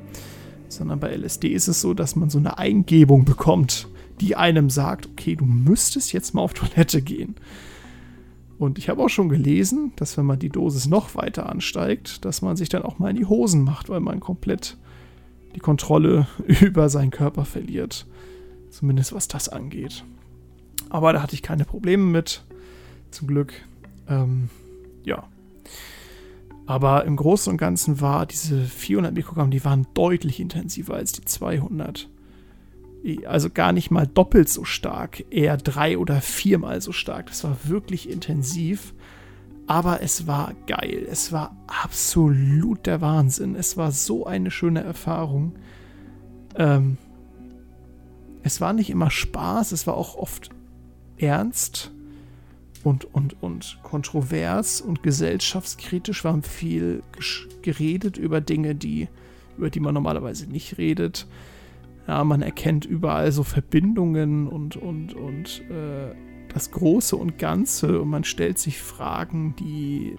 sondern 0.67 0.99
bei 0.99 1.15
LSD 1.15 1.49
ist 1.49 1.67
es 1.67 1.79
so, 1.79 1.93
dass 1.93 2.15
man 2.15 2.31
so 2.31 2.39
eine 2.39 2.57
Eingebung 2.57 3.23
bekommt, 3.23 3.87
die 4.19 4.35
einem 4.35 4.71
sagt, 4.71 5.05
okay, 5.05 5.35
du 5.35 5.45
müsstest 5.45 6.11
jetzt 6.11 6.33
mal 6.33 6.41
auf 6.41 6.55
Toilette 6.55 7.03
gehen. 7.03 7.35
Und 8.57 8.79
ich 8.79 8.89
habe 8.89 9.03
auch 9.03 9.09
schon 9.09 9.29
gelesen, 9.29 9.93
dass 9.97 10.17
wenn 10.17 10.25
man 10.25 10.39
die 10.39 10.49
Dosis 10.49 10.87
noch 10.87 11.13
weiter 11.13 11.47
ansteigt, 11.51 12.25
dass 12.25 12.41
man 12.41 12.55
sich 12.55 12.69
dann 12.69 12.81
auch 12.81 12.97
mal 12.97 13.11
in 13.11 13.17
die 13.17 13.27
Hosen 13.27 13.63
macht, 13.63 13.89
weil 13.89 13.99
man 13.99 14.19
komplett 14.19 14.79
die 15.55 15.59
Kontrolle 15.59 16.27
über 16.61 16.89
seinen 16.89 17.11
Körper 17.11 17.45
verliert. 17.45 18.05
Zumindest 18.69 19.13
was 19.13 19.27
das 19.27 19.49
angeht. 19.49 20.03
Aber 20.89 21.13
da 21.13 21.21
hatte 21.21 21.33
ich 21.33 21.41
keine 21.41 21.65
Probleme 21.65 22.03
mit. 22.03 22.43
Zum 23.11 23.27
Glück. 23.27 23.53
Ähm, 24.07 24.49
ja. 25.03 25.23
Aber 26.65 27.05
im 27.05 27.15
Großen 27.15 27.51
und 27.51 27.57
Ganzen 27.57 28.01
war 28.01 28.25
diese 28.25 28.63
400 28.63 29.13
Mikrogramm, 29.13 29.51
die 29.51 29.63
waren 29.63 29.87
deutlich 29.93 30.39
intensiver 30.39 30.95
als 30.95 31.11
die 31.11 31.23
200. 31.23 32.09
Also 33.25 33.51
gar 33.51 33.71
nicht 33.71 33.91
mal 33.91 34.07
doppelt 34.07 34.49
so 34.49 34.63
stark, 34.63 35.23
eher 35.29 35.57
drei 35.57 35.99
oder 35.99 36.21
viermal 36.21 36.81
so 36.81 36.91
stark. 36.91 37.27
Das 37.27 37.43
war 37.43 37.55
wirklich 37.65 38.09
intensiv. 38.09 38.94
Aber 39.67 40.01
es 40.01 40.27
war 40.27 40.53
geil. 40.67 41.05
Es 41.09 41.31
war 41.31 41.55
absolut 41.67 42.85
der 42.85 43.01
Wahnsinn. 43.01 43.55
Es 43.55 43.77
war 43.77 43.91
so 43.91 44.25
eine 44.25 44.51
schöne 44.51 44.83
Erfahrung. 44.83 45.53
Ähm, 46.55 46.97
es 48.43 48.61
war 48.61 48.73
nicht 48.73 48.91
immer 48.91 49.09
Spaß, 49.09 49.71
es 49.71 49.87
war 49.87 49.95
auch 49.95 50.15
oft 50.15 50.49
ernst 51.17 51.91
und, 52.83 53.05
und, 53.05 53.41
und 53.41 53.79
kontrovers 53.81 54.81
und 54.81 55.01
gesellschaftskritisch. 55.01 56.23
Wir 56.23 56.31
haben 56.31 56.43
viel 56.43 57.01
geredet 57.63 58.17
über 58.17 58.41
Dinge, 58.41 58.75
die, 58.75 59.07
über 59.57 59.71
die 59.71 59.79
man 59.79 59.95
normalerweise 59.95 60.47
nicht 60.47 60.77
redet. 60.77 61.25
Ja, 62.07 62.23
man 62.23 62.43
erkennt 62.43 62.85
überall 62.85 63.31
so 63.31 63.43
Verbindungen 63.43 64.47
und, 64.47 64.75
und, 64.77 65.15
und 65.15 65.61
äh, 65.71 66.13
das 66.55 66.71
Große 66.71 67.17
und 67.17 67.37
Ganze 67.37 67.99
und 67.99 68.09
man 68.09 68.23
stellt 68.23 68.57
sich 68.59 68.81
Fragen, 68.81 69.57
die 69.57 70.15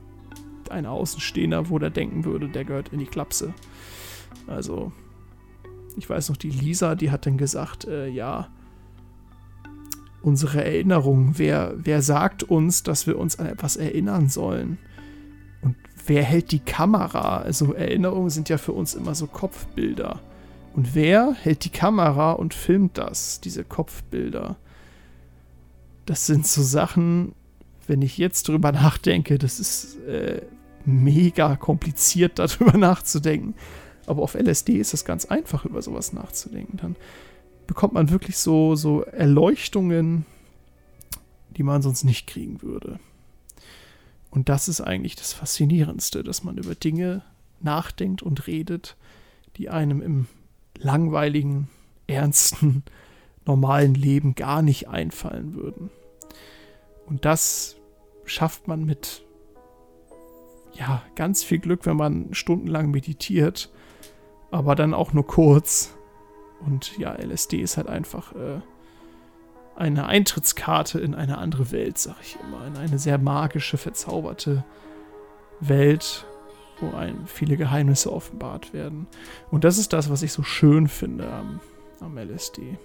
ein 0.69 0.85
Außenstehender 0.85 1.71
wohl 1.71 1.81
da 1.81 1.89
denken 1.89 2.27
würde, 2.27 2.51
der 2.51 2.67
gehört 2.67 2.91
in 2.91 2.99
die 2.99 3.07
Klapse. 3.07 3.55
Also, 4.47 4.93
ich 5.97 6.11
weiß 6.11 6.29
noch, 6.29 6.37
die 6.37 6.51
Lisa, 6.51 6.95
die 6.95 7.11
hat 7.11 7.25
dann 7.25 7.39
gesagt, 7.39 7.87
äh, 7.87 8.09
ja, 8.09 8.49
unsere 10.21 10.63
Erinnerung? 10.63 11.39
Wer, 11.39 11.73
wer 11.79 12.03
sagt 12.03 12.43
uns, 12.43 12.83
dass 12.83 13.07
wir 13.07 13.19
uns 13.19 13.39
an 13.39 13.47
etwas 13.47 13.79
erinnern 13.79 14.29
sollen? 14.29 14.77
Und 15.63 15.75
wer 16.07 16.23
hält 16.23 16.53
die 16.53 16.59
Kamera? 16.59 17.39
Also 17.39 17.73
Erinnerungen 17.73 18.29
sind 18.29 18.51
ja 18.51 18.59
für 18.59 18.73
uns 18.73 18.95
immer 18.95 19.15
so 19.15 19.27
Kopfbilder. 19.27 20.21
Und 20.75 20.95
wer 20.95 21.33
hält 21.33 21.65
die 21.65 21.71
Kamera 21.71 22.33
und 22.33 22.53
filmt 22.53 22.99
das, 22.99 23.41
diese 23.41 23.65
Kopfbilder? 23.65 24.59
Das 26.07 26.27
sind 26.27 26.47
so 26.47 26.63
Sachen, 26.63 27.35
wenn 27.87 28.03
ich 28.03 28.17
jetzt 28.19 28.49
drüber 28.49 28.73
nachdenke, 28.73 29.39
das 29.39 29.61
ist 29.61 29.97
äh, 30.07 30.43
mega 30.85 31.57
kompliziert, 31.57 32.39
darüber 32.39 32.79
nachzudenken. 32.79 33.55
Aber 34.07 34.23
auf 34.23 34.35
LSD 34.35 34.79
ist 34.79 34.95
es 34.95 35.05
ganz 35.05 35.25
einfach, 35.27 35.65
über 35.65 35.83
sowas 35.83 36.13
nachzudenken. 36.13 36.77
Dann 36.79 36.97
bekommt 37.67 37.95
man 37.95 38.11
wirklich 38.11 38.39
so, 38.39 38.77
so 38.77 39.03
Erleuchtungen, 39.03 40.25
die 41.57 41.65
man 41.65 41.83
sonst 41.83 42.05
nicht 42.05 42.27
kriegen 42.27 42.63
würde. 42.63 43.01
Und 44.31 44.49
das 44.49 44.69
ist 44.69 44.81
eigentlich 44.81 45.17
das 45.17 45.33
Faszinierendste, 45.33 46.23
dass 46.23 46.45
man 46.45 46.59
über 46.59 46.75
Dinge 46.75 47.23
nachdenkt 47.61 48.23
und 48.23 48.47
redet, 48.47 48.97
die 49.57 49.71
einem 49.71 50.03
im 50.03 50.27
langweiligen, 50.79 51.69
ernsten, 52.07 52.85
normalen 53.47 53.95
Leben 53.95 54.35
gar 54.35 54.63
nicht 54.63 54.89
einfallen 54.89 55.55
würden. 55.55 55.91
Und 57.07 57.25
das 57.25 57.77
schafft 58.25 58.69
man 58.69 58.85
mit 58.85 59.23
ja, 60.73 61.03
ganz 61.15 61.43
viel 61.43 61.59
Glück, 61.59 61.87
wenn 61.87 61.97
man 61.97 62.35
stundenlang 62.35 62.91
meditiert, 62.91 63.71
aber 64.51 64.75
dann 64.75 64.93
auch 64.93 65.13
nur 65.13 65.27
kurz 65.27 65.97
und 66.65 66.97
ja, 66.99 67.13
LSD 67.13 67.61
ist 67.61 67.77
halt 67.77 67.89
einfach 67.89 68.33
äh, 68.35 68.61
eine 69.77 70.07
Eintrittskarte 70.07 70.99
in 70.99 71.15
eine 71.15 71.39
andere 71.39 71.71
Welt, 71.71 71.99
sag 71.99 72.17
ich 72.23 72.39
immer. 72.43 72.67
In 72.67 72.77
eine 72.77 72.99
sehr 72.99 73.19
magische, 73.19 73.77
verzauberte 73.77 74.65
Welt, 75.61 76.27
wo 76.81 76.97
einem 76.97 77.27
viele 77.27 77.57
Geheimnisse 77.57 78.13
offenbart 78.13 78.73
werden. 78.73 79.07
Und 79.51 79.65
das 79.65 79.79
ist 79.79 79.93
das, 79.93 80.11
was 80.11 80.23
ich 80.23 80.33
so 80.33 80.43
schön 80.43 80.89
finde 80.89 81.31
am, 81.31 81.61
am 82.01 82.17
LSD. 82.17 82.79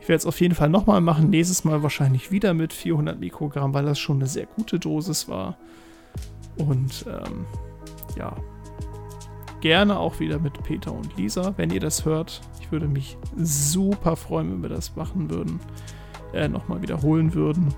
Ich 0.00 0.08
werde 0.08 0.18
es 0.18 0.26
auf 0.26 0.40
jeden 0.40 0.54
Fall 0.54 0.70
nochmal 0.70 1.00
machen. 1.00 1.30
Nächstes 1.30 1.64
Mal 1.64 1.82
wahrscheinlich 1.82 2.30
wieder 2.30 2.54
mit 2.54 2.72
400 2.72 3.20
Mikrogramm, 3.20 3.74
weil 3.74 3.84
das 3.84 3.98
schon 3.98 4.16
eine 4.16 4.26
sehr 4.26 4.46
gute 4.46 4.78
Dosis 4.78 5.28
war. 5.28 5.56
Und 6.56 7.04
ähm, 7.06 7.46
ja, 8.16 8.34
gerne 9.60 9.98
auch 9.98 10.20
wieder 10.20 10.38
mit 10.38 10.62
Peter 10.64 10.92
und 10.92 11.16
Lisa, 11.16 11.54
wenn 11.56 11.70
ihr 11.70 11.80
das 11.80 12.04
hört. 12.04 12.40
Ich 12.60 12.72
würde 12.72 12.88
mich 12.88 13.16
super 13.36 14.16
freuen, 14.16 14.50
wenn 14.52 14.62
wir 14.62 14.68
das 14.68 14.96
machen 14.96 15.30
würden. 15.30 15.60
Äh, 16.32 16.48
nochmal 16.48 16.80
wiederholen 16.80 17.34
würden. 17.34 17.74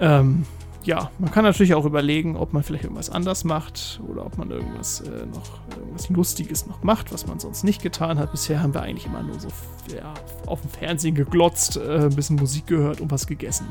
Ähm, 0.00 0.44
ja, 0.84 1.10
man 1.18 1.30
kann 1.30 1.44
natürlich 1.44 1.74
auch 1.74 1.84
überlegen, 1.84 2.36
ob 2.36 2.52
man 2.52 2.62
vielleicht 2.62 2.84
irgendwas 2.84 3.10
anders 3.10 3.44
macht 3.44 4.00
oder 4.08 4.24
ob 4.24 4.38
man 4.38 4.50
irgendwas 4.50 5.00
äh, 5.00 5.26
noch 5.26 5.60
irgendwas 5.76 6.08
Lustiges 6.08 6.66
noch 6.66 6.82
macht, 6.82 7.12
was 7.12 7.26
man 7.26 7.40
sonst 7.40 7.64
nicht 7.64 7.82
getan 7.82 8.18
hat. 8.18 8.32
Bisher 8.32 8.62
haben 8.62 8.74
wir 8.74 8.82
eigentlich 8.82 9.06
immer 9.06 9.22
nur 9.22 9.38
so 9.38 9.48
ja, 9.94 10.14
auf 10.46 10.60
dem 10.60 10.70
Fernsehen 10.70 11.14
geglotzt, 11.14 11.76
äh, 11.76 12.04
ein 12.04 12.14
bisschen 12.14 12.36
Musik 12.36 12.66
gehört 12.66 13.00
und 13.00 13.10
was 13.10 13.26
gegessen. 13.26 13.66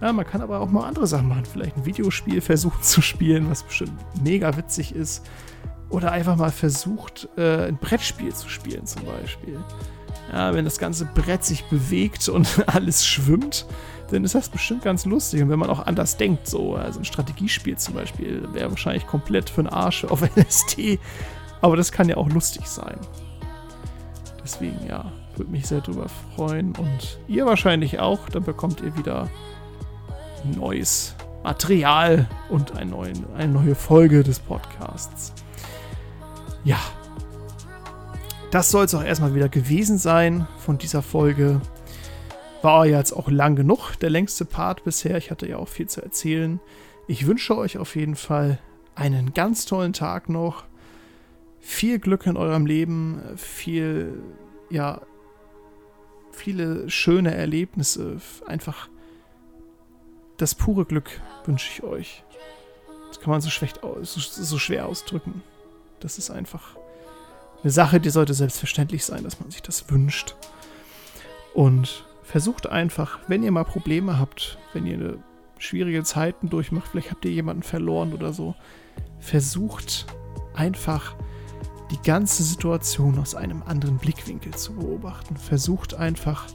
Ja, 0.00 0.12
man 0.12 0.26
kann 0.26 0.42
aber 0.42 0.60
auch 0.60 0.70
mal 0.70 0.86
andere 0.86 1.06
Sachen 1.06 1.28
machen. 1.28 1.44
Vielleicht 1.50 1.76
ein 1.76 1.86
Videospiel 1.86 2.40
versuchen 2.40 2.82
zu 2.82 3.00
spielen, 3.00 3.48
was 3.48 3.62
bestimmt 3.62 3.92
mega 4.22 4.56
witzig 4.56 4.94
ist. 4.94 5.24
Oder 5.88 6.12
einfach 6.12 6.36
mal 6.36 6.50
versucht, 6.50 7.28
äh, 7.36 7.68
ein 7.68 7.78
Brettspiel 7.78 8.34
zu 8.34 8.48
spielen, 8.48 8.86
zum 8.86 9.04
Beispiel. 9.04 9.58
Ja, 10.32 10.52
wenn 10.52 10.64
das 10.64 10.78
ganze 10.78 11.04
Brett 11.04 11.44
sich 11.44 11.64
bewegt 11.64 12.28
und 12.28 12.64
alles 12.66 13.06
schwimmt, 13.06 13.66
dann 14.10 14.24
ist 14.24 14.34
das 14.34 14.48
bestimmt 14.48 14.82
ganz 14.82 15.04
lustig. 15.04 15.42
Und 15.42 15.48
wenn 15.48 15.58
man 15.58 15.70
auch 15.70 15.86
anders 15.86 16.16
denkt, 16.16 16.46
so, 16.46 16.74
also 16.74 17.00
ein 17.00 17.04
Strategiespiel 17.04 17.76
zum 17.76 17.94
Beispiel, 17.94 18.48
wäre 18.52 18.70
wahrscheinlich 18.70 19.06
komplett 19.06 19.50
für 19.50 19.62
den 19.62 19.72
Arsch 19.72 20.04
auf 20.04 20.22
LSD. 20.36 20.98
Aber 21.60 21.76
das 21.76 21.92
kann 21.92 22.08
ja 22.08 22.16
auch 22.16 22.28
lustig 22.28 22.66
sein. 22.66 22.98
Deswegen, 24.42 24.86
ja, 24.86 25.10
würde 25.36 25.50
mich 25.50 25.66
sehr 25.66 25.80
drüber 25.80 26.06
freuen. 26.34 26.74
Und 26.76 27.18
ihr 27.26 27.46
wahrscheinlich 27.46 27.98
auch. 27.98 28.28
Dann 28.28 28.44
bekommt 28.44 28.80
ihr 28.80 28.96
wieder 28.96 29.28
neues 30.44 31.14
Material 31.42 32.28
und 32.48 32.76
eine 32.76 32.90
neue, 32.90 33.12
eine 33.36 33.52
neue 33.52 33.74
Folge 33.74 34.22
des 34.22 34.38
Podcasts. 34.38 35.32
Ja. 36.64 36.78
Das 38.50 38.70
soll 38.70 38.84
es 38.84 38.94
auch 38.94 39.02
erstmal 39.02 39.34
wieder 39.34 39.48
gewesen 39.48 39.98
sein 39.98 40.46
von 40.58 40.78
dieser 40.78 41.02
Folge. 41.02 41.60
War 42.66 42.84
ja 42.84 42.98
jetzt 42.98 43.12
auch 43.12 43.30
lang 43.30 43.54
genug, 43.54 43.94
der 44.00 44.10
längste 44.10 44.44
Part 44.44 44.82
bisher. 44.82 45.16
Ich 45.18 45.30
hatte 45.30 45.48
ja 45.48 45.56
auch 45.56 45.68
viel 45.68 45.88
zu 45.88 46.02
erzählen. 46.02 46.58
Ich 47.06 47.28
wünsche 47.28 47.56
euch 47.56 47.78
auf 47.78 47.94
jeden 47.94 48.16
Fall 48.16 48.58
einen 48.96 49.34
ganz 49.34 49.66
tollen 49.66 49.92
Tag 49.92 50.28
noch. 50.28 50.64
Viel 51.60 52.00
Glück 52.00 52.26
in 52.26 52.36
eurem 52.36 52.66
Leben, 52.66 53.22
viel, 53.36 54.20
ja, 54.68 55.00
viele 56.32 56.90
schöne 56.90 57.32
Erlebnisse, 57.36 58.16
einfach 58.46 58.88
das 60.36 60.56
pure 60.56 60.86
Glück 60.86 61.20
wünsche 61.44 61.70
ich 61.72 61.84
euch. 61.84 62.24
Das 63.06 63.20
kann 63.20 63.30
man 63.30 63.42
so, 63.42 63.48
schlecht, 63.48 63.78
so, 64.02 64.20
so 64.20 64.58
schwer 64.58 64.86
ausdrücken. 64.86 65.44
Das 66.00 66.18
ist 66.18 66.30
einfach 66.30 66.76
eine 67.62 67.70
Sache, 67.70 68.00
die 68.00 68.10
sollte 68.10 68.34
selbstverständlich 68.34 69.04
sein, 69.04 69.22
dass 69.22 69.38
man 69.38 69.52
sich 69.52 69.62
das 69.62 69.88
wünscht. 69.88 70.34
Und 71.54 72.04
versucht 72.26 72.68
einfach, 72.68 73.20
wenn 73.28 73.44
ihr 73.44 73.52
mal 73.52 73.64
Probleme 73.64 74.18
habt, 74.18 74.58
wenn 74.72 74.84
ihr 74.84 75.18
schwierige 75.58 76.02
Zeiten 76.02 76.50
durchmacht, 76.50 76.88
vielleicht 76.88 77.12
habt 77.12 77.24
ihr 77.24 77.30
jemanden 77.30 77.62
verloren 77.62 78.12
oder 78.12 78.32
so, 78.32 78.56
versucht 79.20 80.06
einfach 80.52 81.14
die 81.92 82.02
ganze 82.02 82.42
Situation 82.42 83.18
aus 83.20 83.36
einem 83.36 83.62
anderen 83.62 83.98
Blickwinkel 83.98 84.52
zu 84.54 84.74
beobachten. 84.74 85.36
Versucht 85.36 85.94
einfach 85.94 86.46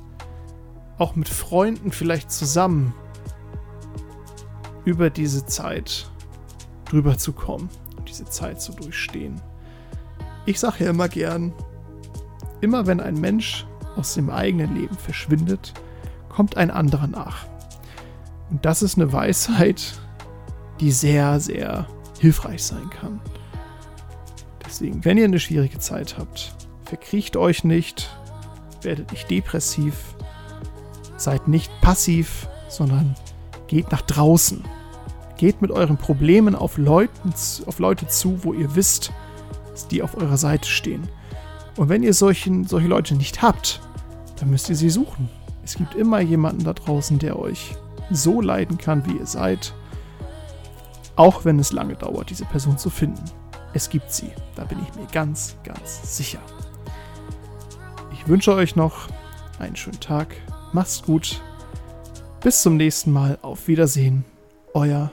auch 0.98 1.16
mit 1.16 1.30
Freunden 1.30 1.92
vielleicht 1.92 2.32
zusammen 2.32 2.94
über 4.84 5.10
diese 5.10 5.46
Zeit 5.46 6.12
drüber 6.84 7.18
zu 7.18 7.32
kommen 7.32 7.70
und 7.98 8.10
diese 8.10 8.26
Zeit 8.26 8.62
zu 8.62 8.74
durchstehen. 8.74 9.42
Ich 10.46 10.60
sage 10.60 10.84
ja 10.84 10.90
immer 10.90 11.08
gern, 11.08 11.54
immer 12.60 12.88
wenn 12.88 13.00
ein 13.00 13.16
Mensch 13.16 13.66
aus 13.98 14.14
dem 14.14 14.30
eigenen 14.30 14.76
Leben 14.76 14.98
verschwindet, 14.98 15.74
kommt 16.30 16.58
ein 16.58 16.72
anderer 16.72 17.08
nach. 17.08 17.46
Und 18.50 18.66
das 18.66 18.82
ist 18.82 18.98
eine 18.98 19.14
Weisheit, 19.14 20.00
die 20.80 20.92
sehr, 20.92 21.40
sehr 21.40 21.88
hilfreich 22.20 22.64
sein 22.64 22.90
kann. 22.90 23.22
Deswegen, 24.66 25.04
wenn 25.06 25.18
ihr 25.18 25.26
eine 25.26 25.40
schwierige 25.40 25.80
Zeit 25.80 26.18
habt, 26.18 26.54
verkriecht 26.86 27.38
euch 27.38 27.64
nicht, 27.64 28.10
werdet 28.82 29.12
nicht 29.12 29.30
depressiv, 29.30 29.96
seid 31.18 31.48
nicht 31.48 31.72
passiv, 31.82 32.48
sondern 32.68 33.16
geht 33.68 33.92
nach 33.92 34.02
draußen. 34.02 34.64
Geht 35.38 35.62
mit 35.62 35.72
euren 35.72 35.98
Problemen 35.98 36.56
auf, 36.56 36.78
Leuten, 36.78 37.34
auf 37.66 37.80
Leute 37.80 38.08
zu, 38.08 38.44
wo 38.44 38.54
ihr 38.54 38.76
wisst, 38.76 39.12
dass 39.72 39.88
die 39.88 40.04
auf 40.04 40.16
eurer 40.18 40.38
Seite 40.38 40.68
stehen. 40.68 41.08
Und 41.82 41.90
wenn 41.90 42.04
ihr 42.04 42.14
solchen, 42.14 42.68
solche 42.68 42.88
Leute 42.88 43.16
nicht 43.16 43.42
habt, 43.42 43.82
dann 44.40 44.52
müsst 44.52 44.70
ihr 44.70 44.76
sie 44.76 44.92
suchen. 44.92 45.28
Es 45.64 45.74
gibt 45.74 45.96
immer 45.96 46.20
jemanden 46.20 46.64
da 46.64 46.74
draußen, 46.74 47.18
der 47.18 47.40
euch 47.40 47.76
so 48.12 48.40
leiden 48.40 48.78
kann, 48.78 49.04
wie 49.08 49.18
ihr 49.18 49.26
seid. 49.26 49.74
Auch 51.16 51.44
wenn 51.44 51.58
es 51.58 51.72
lange 51.72 51.96
dauert, 51.96 52.30
diese 52.30 52.46
Person 52.46 52.78
zu 52.78 52.92
finden. 52.92 53.24
Es 53.74 53.90
gibt 53.90 54.12
sie. 54.12 54.30
Da 54.54 54.64
bin 54.66 54.78
ich 54.80 54.94
mir 54.94 55.08
ganz, 55.12 55.56
ganz 55.64 56.16
sicher. 56.16 56.42
Ich 58.14 58.28
wünsche 58.28 58.54
euch 58.54 58.76
noch 58.76 59.08
einen 59.58 59.76
schönen 59.76 60.00
Tag. 60.00 60.36
Macht's 60.74 61.02
gut. 61.02 61.42
Bis 62.42 62.62
zum 62.62 62.78
nächsten 62.78 63.12
Mal. 63.12 63.40
Auf 63.42 63.68
Wiedersehen. 63.68 64.24
Euer 64.76 65.12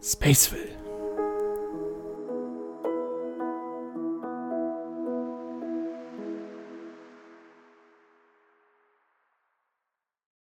Spaceville. 0.00 0.75